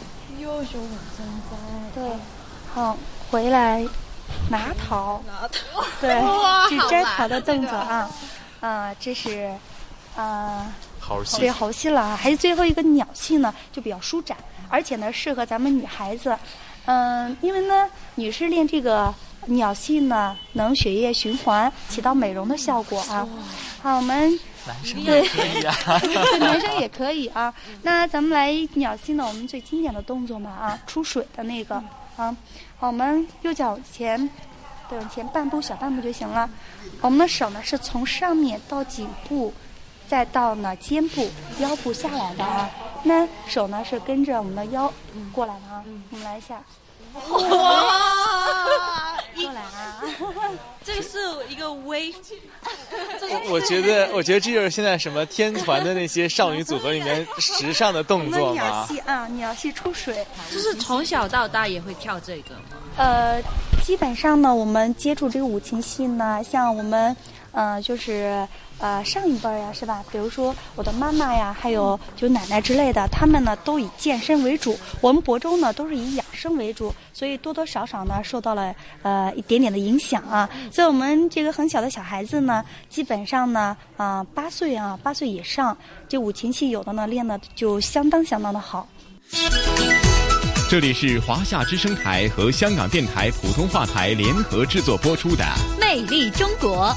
[0.43, 2.03] 右手往上摘，对，
[2.73, 2.97] 好，
[3.31, 3.85] 回来
[4.49, 6.21] 拿桃，拿桃，对，
[6.69, 8.09] 是摘桃的动作啊，
[8.59, 9.55] 啊，这是
[10.17, 11.39] 啊猴戏。
[11.39, 14.37] 对猴戏了，还有最后一个鸟戏呢，就比较舒展，
[14.69, 16.37] 而且呢适合咱们女孩子。
[16.85, 19.13] 嗯，因为呢，女士练这个
[19.45, 23.25] 鸟戏呢，能血液循环，起到美容的效果啊。
[23.81, 25.99] 好，我们男生对也可以啊。
[25.99, 27.53] 对，男生也可以啊。
[27.82, 31.82] 那咱们来鸟戏呢，我们最经典的动作嘛啊，出水的那个
[32.16, 32.36] 啊。
[32.80, 34.30] 我们右脚前，
[34.89, 36.49] 对，往前半步小半步就行了。
[37.01, 39.53] 我们的手呢是从上面到颈部，
[40.07, 42.70] 再到呢肩部、腰部下来的啊。
[43.03, 44.91] 那手呢是跟着我们的腰
[45.32, 45.84] 过来的啊。
[46.11, 46.61] 我们来一下。
[47.30, 48.92] 哇！
[49.64, 50.03] 啊！
[50.84, 51.18] 这个是
[51.49, 52.14] 一个微，
[53.22, 58.86] 我我觉得，我觉得这就是现在什么天团的那些少女组合里面时尚的我动作嘛。
[58.88, 60.26] 戏啊，鸟戏出水。
[60.51, 62.78] 就是从小到大也会跳这个吗？
[62.97, 63.41] 呃，
[63.84, 67.16] 基本上呢，我们接触这个五禽戏呢，像我们，
[67.51, 68.47] 呃，就是
[68.84, 70.03] 呃上一辈儿呀，是吧？
[70.11, 74.77] 比如说我的妈妈呀，还有就奶奶之类的，他们呢都以健身为主。
[74.99, 80.49] 我们亳州呢都是以养生为主，所以多多少少呢受到了呃一点点的影响啊。
[80.69, 85.77] 所以我们这个很小的小孩子呢，基本上呢，啊、八岁啊，八岁以上，
[86.09, 88.86] 这五禽戏有的呢练的就相当相当的好。
[90.69, 95.45] 这里是华夏之声台和香港电台普通话台联合制作播出的
[95.79, 96.88] 《魅力中国》。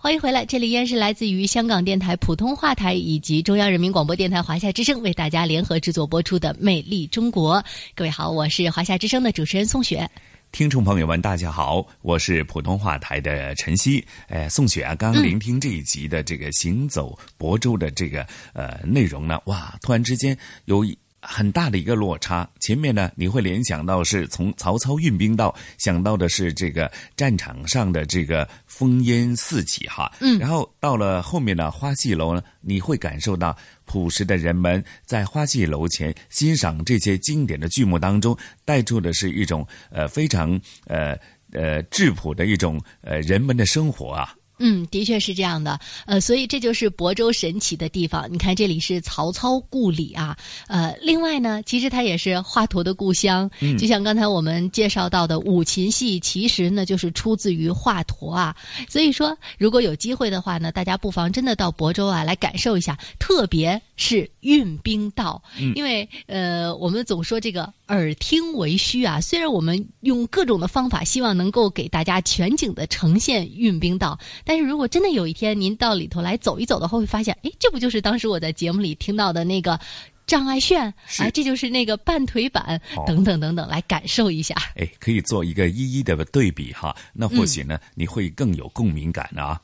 [0.00, 7.56] 欢迎回来，这里依然是来自于香港电台普通话台以及中央人民广播电台华夏之声为大家联合制作播出的《魅力中国》。
[7.96, 10.08] 各位好，我是华夏之声的主持人宋雪。
[10.52, 14.02] 听众朋友们，大家好，我是普通话台的晨曦。
[14.28, 20.96] 哎，宋雪啊，刚刚聆听这一集的这个行走亳州的这个呃内容呢，哇，突然之间有一
[21.30, 22.48] 很大的一个落差。
[22.58, 33.54] 前面呢，你会联想到是从曹操运兵到，想到的是这个战场上的这个烽烟四起哈，嗯然后到了后面的，花戏楼呢，你会感受到
[33.84, 41.14] 朴实的人们在花戏楼前欣赏这些经典的剧目当中，带出的是一种呃非常呃
[41.52, 44.34] 呃质朴的一种呃人们的生活啊。
[44.58, 48.28] 嗯，的确是这样的，呃，所以这就是亳州神奇的地方。
[48.32, 50.36] 你看，这里是曹操故里啊，
[50.66, 53.50] 呃，另外呢，其实它也是华佗的故乡。
[53.60, 58.56] 嗯就像刚才我们介绍到的五禽戏，其实呢就是出自于华佗啊。
[58.88, 69.20] 所以说，如果有机会的话呢，大家不妨真的到亳州啊来感受一下，特别是运兵道，嗯因为呃，我们总说这个耳听为虚啊。
[69.20, 74.18] 虽然我们用各种的方法，希望能够给大家全景的呈现运兵道。
[74.48, 79.78] 但是如果真的有一天您到里头来走一走的话，会发现，哎，这不就是当时我在节目里听到的那个
[80.26, 81.28] 障碍炫是啊？
[81.28, 84.54] 这就是那个半腿板哦等等等等，来感受一下。
[84.74, 89.60] 哎，可以做一个一一的对比哈，那或许呢，你会更有共鸣感啊。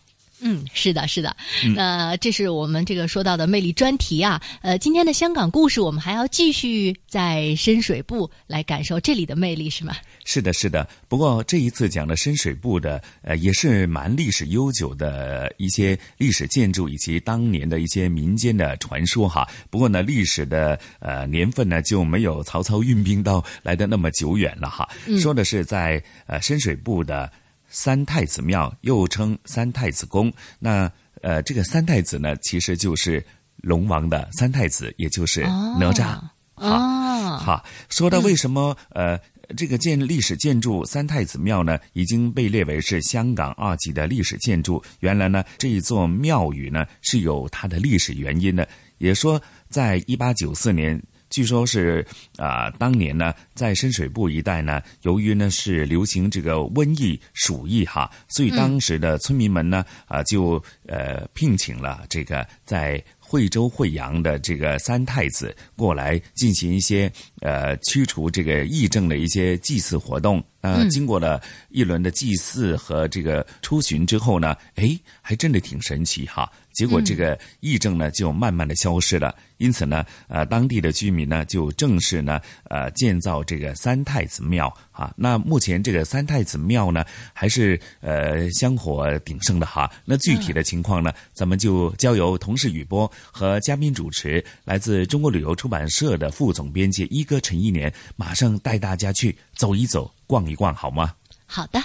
[0.47, 1.34] 嗯，是的，是的。
[1.64, 4.40] 嗯那这是我们这个说到的魅力专题啊。
[4.61, 9.97] 呃，今天的香港故事，我们还要继续在深水埗来感受这里的魅力，是吗？
[10.26, 10.86] 是的，是的。
[11.09, 19.49] 不过这一次讲的深水埗的，呃，也是蛮历史悠久的一些历史建筑以及当年的一些民间的传说哈。
[19.70, 24.86] 不过呢，历史的呃年份呢就没有曹操运兵到来的那么久远了哈。
[25.07, 27.32] 嗯说的是在呃深水埗的
[27.75, 30.33] 三太子庙，又称三太子宫。
[30.61, 30.91] 那
[31.22, 33.25] 呃，这个三太子呢，其实就是
[33.57, 36.20] 龙王的三太子，也就是哪吒。
[36.55, 39.18] 哦，哈，说到为什么、呃
[39.57, 44.81] 这个建历史建筑三太子庙呢，已经被列为是香港二级的历史建筑。
[45.01, 48.66] 原来呢，这一座庙宇呢是有它的历史原因的。
[48.99, 51.03] 也说，在一八九四年。
[51.35, 52.07] 据说是
[52.37, 67.11] 啊、当年呢，在深水埗一带呢，由于呢是流行这个瘟疫鼠疫哈，所以当时的村民们呢啊、就呃聘请了这个在惠州惠阳的这个三太子过来进行一些
[67.41, 70.41] 呃驱除这个疫症的一些祭祀活动。
[70.61, 76.51] 呃，嗯经过了一轮的祭祀和这个出巡之后呢，哎，还真的挺神奇哈。
[76.75, 85.14] 结果这个疫症呢就慢慢的消失了，因此呢，呃，当地的居民呢就正式呢呃建造这个三太子庙啊。
[85.16, 89.91] 那目前这个三太子庙呢还是呃香火鼎盛的哈。
[90.05, 101.14] 那具体的情况呢，咱们就交由同事雨波和嘉宾主持，来自中国旅游出版社的副总编辑一哥陈一年，马上带大家去走一走、逛一逛，好吗？
[101.47, 101.81] 好的。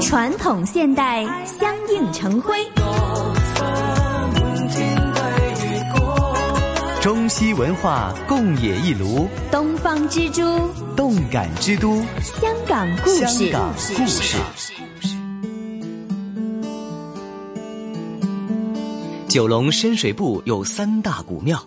[0.00, 2.54] 传统现代相映成辉，
[7.00, 10.42] 中西文化共冶一炉，东方之珠，
[10.96, 13.26] 动感之都，香港故事。
[13.26, 14.36] 香港故事。
[19.28, 21.62] 九龙深水埗有三大古庙。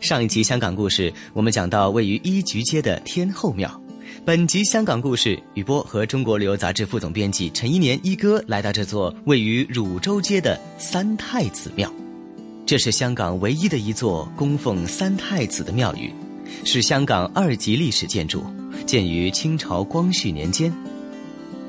[0.00, 3.80] 上一集香港故事，我们讲到位于一菊街的天后庙。
[4.26, 11.88] 本集香港故事，雨波和中国旅游杂志副总编辑陈一年一哥来到这座位于汝州街的三太子庙。
[12.66, 16.12] 这是香港唯一的一座供奉三太子的庙宇，
[16.64, 18.44] 是香港二级历史建筑，
[18.84, 20.74] 建于清朝光绪年间。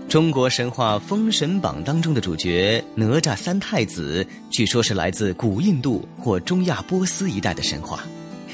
[0.10, 8.03] 中国神话《封神榜》当中的主角哪吒三太子，据说是来自古印度或中亚波斯一带的神话。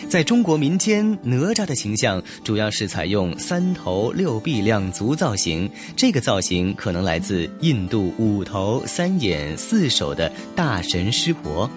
[0.10, 11.70] 在中国民间，哪吒的形象主要是采用三头六臂两足造型，这个造型可能来自印度五头三眼四手的大神湿婆。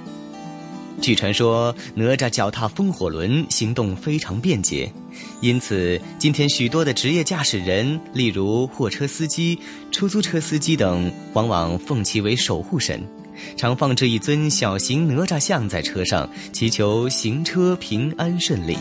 [1.01, 4.91] 据传说，哪吒脚踏风火轮，行动非常便捷，
[5.41, 9.59] 因此今天许多的职业驾驶人，例如货车司机、
[9.93, 13.03] 出租车司机等，往往奉其为守护神，
[13.57, 18.79] 常放置一尊小型哪吒像在车上，祈求行车平安顺利。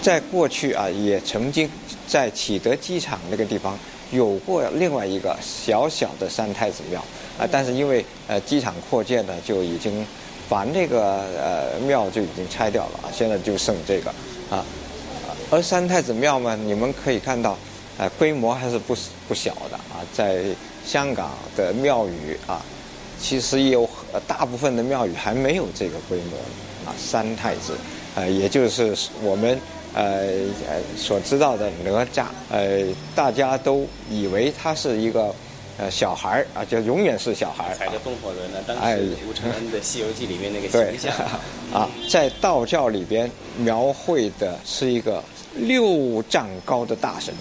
[0.00, 1.68] 在过去啊，也曾经
[2.06, 3.78] 在启德机场那个地方
[4.12, 7.04] 有过另外一个小小的三太子庙。
[7.38, 10.04] 啊，但是因为呃机场扩建呢，就已经
[10.50, 14.10] 把那个呃庙就已经拆掉了啊，现在就剩这个
[14.50, 14.64] 啊。
[15.48, 17.56] 而三太子庙嘛，你们可以看到，
[17.98, 18.96] 呃，规模还是不
[19.28, 20.02] 不小的啊。
[20.12, 20.42] 在
[20.84, 22.60] 香港的庙宇啊，
[23.20, 23.88] 其实有
[24.26, 26.36] 大部分的庙宇还没有这个规模
[26.90, 26.92] 啊。
[26.98, 27.74] 三太子，
[28.16, 29.56] 呃，也就是我们
[29.94, 30.30] 呃
[30.96, 32.84] 所知道的哪吒，呃，
[33.14, 35.32] 大家都以为他是一个。
[35.80, 37.74] 呃，小孩儿啊，就永远是小孩儿。
[37.74, 41.10] 踩着风火轮呢，当时吴承恩的《西游记》里面那个形象
[41.72, 45.24] 啊，在道教里边描绘的是一个
[45.54, 47.32] 六丈高的大神。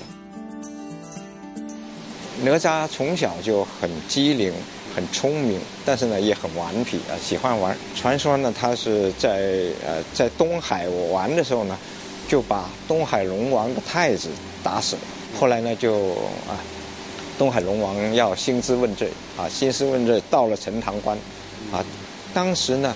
[2.42, 4.54] 哪吒从小就很机灵、
[4.96, 7.76] 很聪明，但是呢也很顽皮啊，喜欢玩。
[7.94, 11.78] 传说呢，他是在呃在东海我玩的时候呢，
[12.30, 14.30] 就把东海龙王的太子
[14.64, 15.02] 打死了。
[15.38, 16.12] 后来呢，就
[16.48, 16.56] 啊。
[17.40, 21.18] 东海龙王要兴师问罪啊，兴师问罪到了陈塘关，
[21.72, 21.80] 啊，
[22.34, 22.94] 当时呢，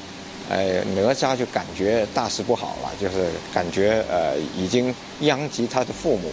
[0.49, 6.29] 呃，哪吒就感觉大事不好了，就是感觉呃已经殃及他的父母，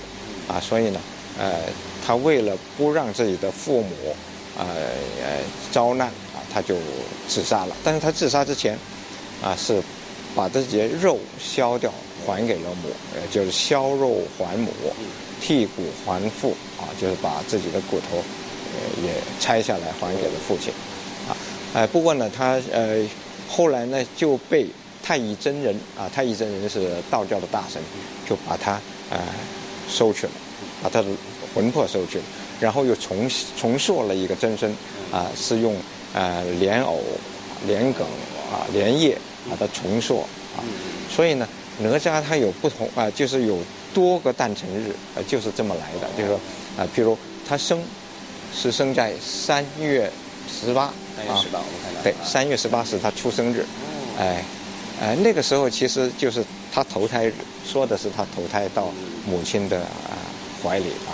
[0.49, 1.01] 啊，所以呢，
[1.39, 1.55] 呃，
[2.05, 3.95] 他为了不让自己的父母，
[4.59, 4.65] 呃
[5.23, 5.39] 呃
[5.71, 6.75] 遭难啊，他就
[7.29, 7.77] 自杀了。
[7.85, 8.77] 但是他自杀之前，
[9.41, 9.81] 啊，是
[10.35, 11.93] 把自己的肉削掉
[12.27, 14.71] 还给了母，呃，就是削肉还母。
[15.43, 20.71] 剔骨还父啊，就是把自己的骨头，呃，也拆下来还给了父亲，
[21.27, 21.33] 啊，
[21.73, 23.03] 哎，不过呢，他呃，
[23.49, 24.67] 后来呢就被
[25.03, 27.81] 太乙真人啊，太乙真人是道教的大神，
[28.29, 29.19] 就把他呃
[29.89, 30.33] 收去了，
[30.83, 31.09] 把他的
[31.55, 32.25] 魂魄收去了，
[32.61, 34.71] 然后又重重塑了一个真身，
[35.11, 35.75] 啊，是用
[36.13, 37.01] 呃莲藕、
[37.67, 38.07] 莲梗
[38.53, 39.17] 啊、莲叶
[39.49, 40.21] 把它重塑
[40.55, 40.61] 啊，
[41.11, 41.49] 所以呢，
[41.83, 43.59] 哪吒他有不同啊，就是有。
[43.93, 46.09] 多个诞辰日，呃，就是这么来的。
[46.17, 46.41] 就是说，
[46.79, 47.83] 啊，譬如他生
[48.55, 50.09] 是生在三月
[50.49, 53.67] 十八，三月十八，我们看到对，三月十八是他出生日，
[54.17, 54.45] 哎，
[55.03, 56.41] 哎，那个时候其实就是
[56.73, 57.35] 他投胎日，
[57.67, 58.93] 说的是他投胎到
[59.27, 60.15] 母亲的啊
[60.63, 61.11] 怀里啊，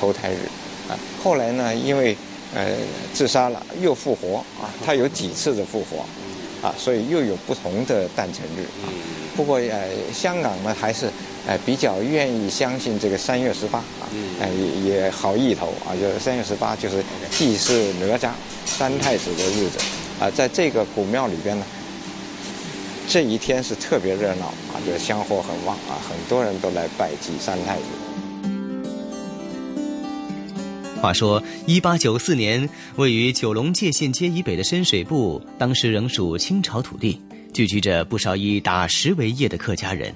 [0.00, 0.48] 投胎日
[0.88, 0.98] 啊。
[1.22, 2.16] 后来呢，因为
[2.56, 2.72] 呃
[3.14, 6.04] 自杀了，又复活啊，他有几次的复活
[6.66, 8.90] 啊，所以又有不同的诞辰日啊。
[9.40, 11.08] 不过呃，香港呢还是。
[11.46, 14.04] 呃，比较愿意相信这个三月十八啊，
[14.42, 18.28] 哎也也好意头啊，就是三月十八就是祭祀哪吒
[18.66, 19.78] 三太子的日子
[20.20, 21.64] 啊，在这个古庙里边呢，
[23.08, 27.82] 这一天是特别热闹啊，就是香火很旺啊，很多人都来拜祭三太子。
[31.00, 37.18] 话说，一八九四年，位于九龙界限街以北的深水埗，当时仍属清朝土地，
[37.52, 40.14] 聚居着不少以打石为业的客家人。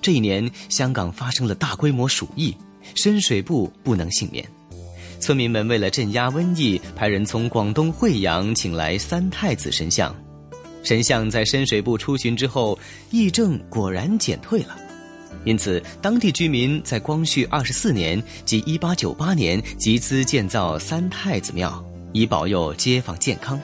[0.00, 2.56] 这一年，香港发生了大规模鼠疫，
[2.96, 4.44] 深水埗不能幸免。
[5.20, 10.12] 村民们为了镇压瘟疫，派人从广东惠阳请来三太子神像。
[10.82, 12.76] 神像在深水埗出巡之后，
[13.12, 14.76] 疫症果然减退了。
[15.44, 23.60] 因此，当地居民在光绪二十四年即一八九八年集资建造三太子庙，以保佑街坊健康。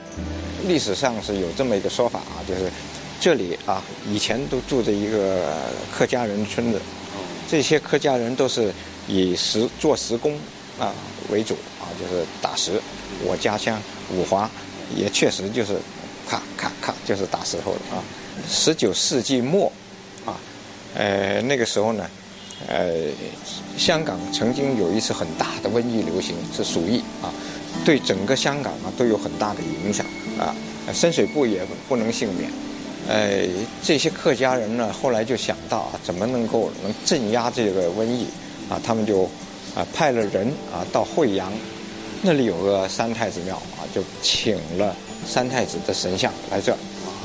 [0.65, 2.71] 历史上是有这么一个说法啊，就是。
[3.19, 5.53] 这里啊，以前都住着一个
[5.91, 6.79] 客家人村子，
[7.49, 8.73] 这些客家人都是
[9.07, 10.37] 以石做石工
[10.79, 10.93] 啊
[11.29, 12.81] 为主啊，就是打石。
[13.25, 13.77] 我家乡
[14.13, 14.49] 五华
[14.95, 15.73] 也确实就是
[16.29, 18.01] 咔咔咔就是打石头的啊。
[18.47, 19.69] 十九世纪末，
[20.25, 20.39] 啊，
[20.95, 22.09] 呃，那个时候呢，
[22.67, 22.87] 呃，
[23.77, 27.27] 香港曾经有一次很大的瘟疫流行，是鼠疫啊，
[27.83, 30.05] 对整个香港啊都有很大的影响
[30.39, 30.55] 啊，
[30.93, 31.59] 深水埗也
[31.89, 32.49] 不能幸免。
[33.09, 33.43] 呃，
[33.81, 38.27] 这些客家人呢，后来就想到啊，怎么能够能镇压这个瘟疫
[38.69, 38.79] 啊？
[38.83, 39.23] 他们就
[39.75, 41.51] 啊派了人啊到惠阳，
[42.21, 44.95] 那里有个三太子庙啊，就请了
[45.25, 46.71] 三太子的神像来这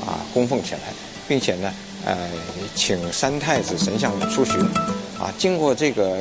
[0.07, 0.81] 啊供奉起来，
[1.29, 1.71] 并且呢，
[2.07, 2.17] 呃，
[2.75, 4.59] 请三太子神像出巡
[5.21, 5.31] 啊。
[5.37, 6.21] 经过这个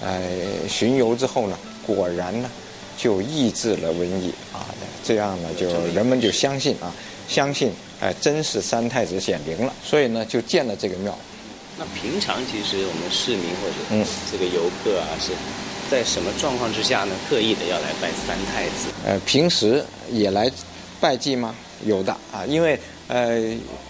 [0.00, 0.22] 呃
[0.68, 2.48] 巡游之后呢，果然呢
[2.96, 4.62] 就抑制了瘟疫啊。
[5.02, 6.94] 这样呢，就人们就相信啊，
[7.26, 7.72] 相信。
[8.02, 11.16] 哎，真是三太子显灵了，所以呢，就建了这个庙。
[11.78, 15.30] 那平常其实我们市民或者嗯这个游客啊，是
[15.88, 17.14] 在什么状况之下呢？
[17.30, 18.88] 刻意的要来拜三太子？
[19.06, 20.50] 呃，平时也来
[21.00, 21.54] 拜祭吗？
[21.86, 22.76] 有的啊，因为
[23.06, 23.40] 呃，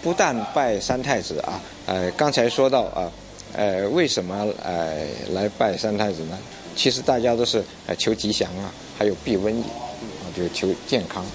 [0.03, 3.11] 不但拜三太子啊，呃，刚才说到啊，
[3.53, 6.37] 呃，为什么呃来拜三太子呢？
[6.75, 11.25] 其实大家都是呃求吉祥啊，还有避瘟疫，啊，就求健康。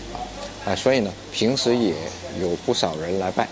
[0.68, 1.94] 啊，所以呢，平时也
[2.42, 3.48] 有不少人来拜。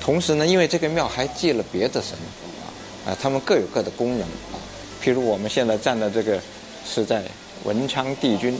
[0.00, 2.16] 同时呢，因为这个庙还祭了别的神，
[2.62, 4.54] 啊，啊，他们各有各的功能啊。
[5.02, 6.40] 譬如我们现在站的这个
[6.86, 7.24] 是在
[7.64, 8.54] 文昌帝君，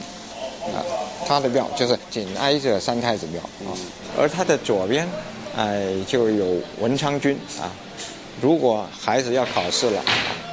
[0.73, 0.83] 啊，
[1.25, 3.71] 他的庙就是紧挨着三太子庙啊。
[4.17, 5.07] 而他的左边，
[5.55, 7.71] 哎，就有文昌君啊。
[8.41, 10.03] 如果孩子要考试了。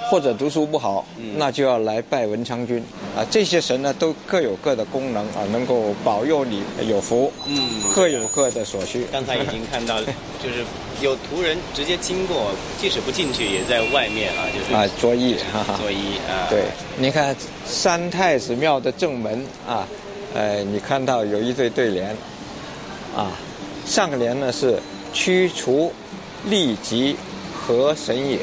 [0.08, 1.04] 或者读书不好，
[1.36, 2.82] 那就要来拜文昌君
[3.16, 3.26] 啊。
[3.30, 7.32] 这些神呢，都各有各的功能啊，能够保佑你有福。
[7.44, 9.04] 嗯，各有各的所需。
[9.10, 10.64] 刚才已经看到，就是
[11.00, 15.36] 有途人直接经过，即使不进去，也在外面啊，就是啊，作揖，
[15.76, 16.46] 作揖啊。
[16.48, 16.62] 对，
[16.96, 17.34] 你看
[17.64, 19.86] 三太子庙的正门啊，
[20.34, 22.16] 呃，你看到有一对对联
[23.16, 23.32] 啊，
[23.84, 24.78] 上联呢是
[25.12, 25.92] “驱除
[26.44, 27.16] 利吉
[27.52, 28.38] 和神也”。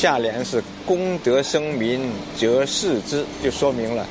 [0.00, 2.00] 下联是功德生民
[2.34, 4.06] 则世之，就说明了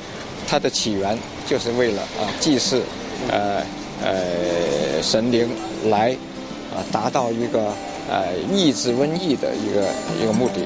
[0.48, 1.18] 它的起源
[1.48, 2.80] 就是为了啊祭祀，
[3.28, 3.64] 呃
[4.04, 5.50] 呃神灵
[5.86, 6.16] 来
[6.72, 7.74] 啊达到一个
[8.08, 9.88] 呃抑制瘟疫的一个
[10.22, 10.62] 一个目的。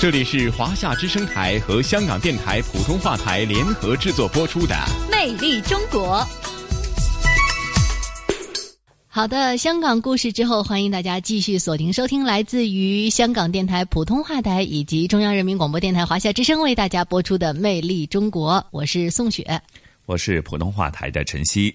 [0.00, 4.72] 这里是华夏之声台和香港电台普通话台联合制作播出的
[5.10, 6.18] 《魅力中国》。
[9.08, 18.52] 好的，香港故事之后，欢迎大家继续锁定收听来自于香港电台普通话台以及中央人民广播电台华夏之声为大家播出的《魅力中国》。
[18.70, 19.60] 我是宋雪，
[20.06, 21.74] 我是普通话台的晨曦。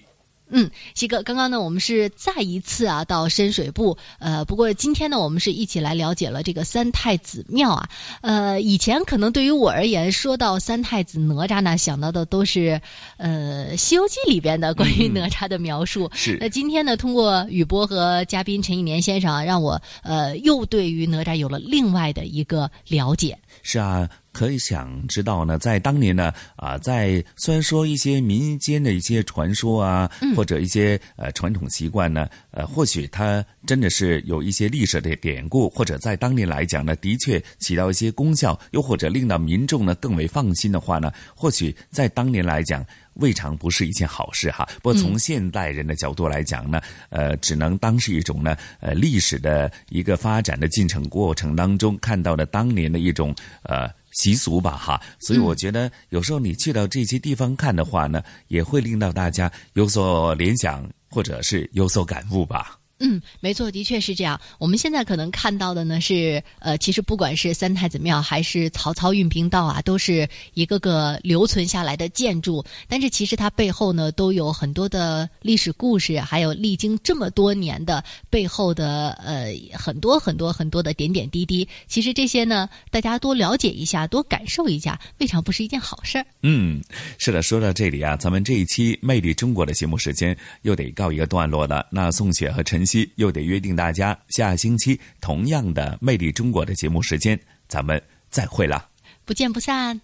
[0.56, 7.88] 嗯，西哥，刚刚呢，我们是再一次啊到深水埗，呃，不过今天呢，我们是一起来了解了这个三太子庙啊。
[8.20, 12.80] 呃，以前可能对于我而言，说到三太子哪吒呢，想到的都是
[13.16, 16.08] 呃《西游记》里边的关于哪吒的描述。
[16.14, 16.38] 是。
[16.40, 23.40] 那今天呢，通过雨波和嘉宾陈一年先生，啊让我呃又对于哪吒有了另外的一个了解。
[23.64, 24.08] 是啊。
[24.34, 44.68] 可以想知道呢，在当年呢，啊，在虽然说一些民间的一些传说啊，或者一些呃传统习惯呢，呃，或许它真的是有一些历史的典故，或者在当年来讲呢，的确起到一些功效，又或者令到民众呢更为放心的话呢，或许在当年来讲，未尝不是一件好事哈。
[44.82, 46.80] 不过从现代人的角度来讲呢，
[47.10, 53.32] 呃，只能当是一种呢，呃，历史的一个发展的进程过程当中看到的当年的一种
[53.62, 53.88] 呃。
[54.14, 62.78] 习俗吧，哈，所以我觉得有时候你去到这些地方看的话呢，也会令到大家有所联想，或者是有所感悟吧。
[63.06, 64.40] 嗯，没错，的确是这样。
[64.58, 72.64] 我们现在可能看到的呢是，呃，其实不管是三太子庙还是曹操运兵道啊，都是一个个留存下来的建筑。
[72.88, 81.68] 但是其实它背后呢，都有很多的历史故事，还有历经这么多年的背后的呃很多很多很多的点点滴滴。
[81.86, 86.24] 其实这些呢，大家多了解一下，多感受一下，未尝不是一件好事儿。
[86.40, 86.82] 嗯，
[87.18, 91.86] 是的，说到这里啊，咱们这一期《魅力中国》的节目时间又得告一个段落了。
[91.90, 92.82] 那宋雪和陈。
[93.16, 97.38] 又得约定大家下星期同样的《魅力中国》的节目时间，
[97.68, 98.88] 咱们再会了，
[99.24, 99.92] 不见不散。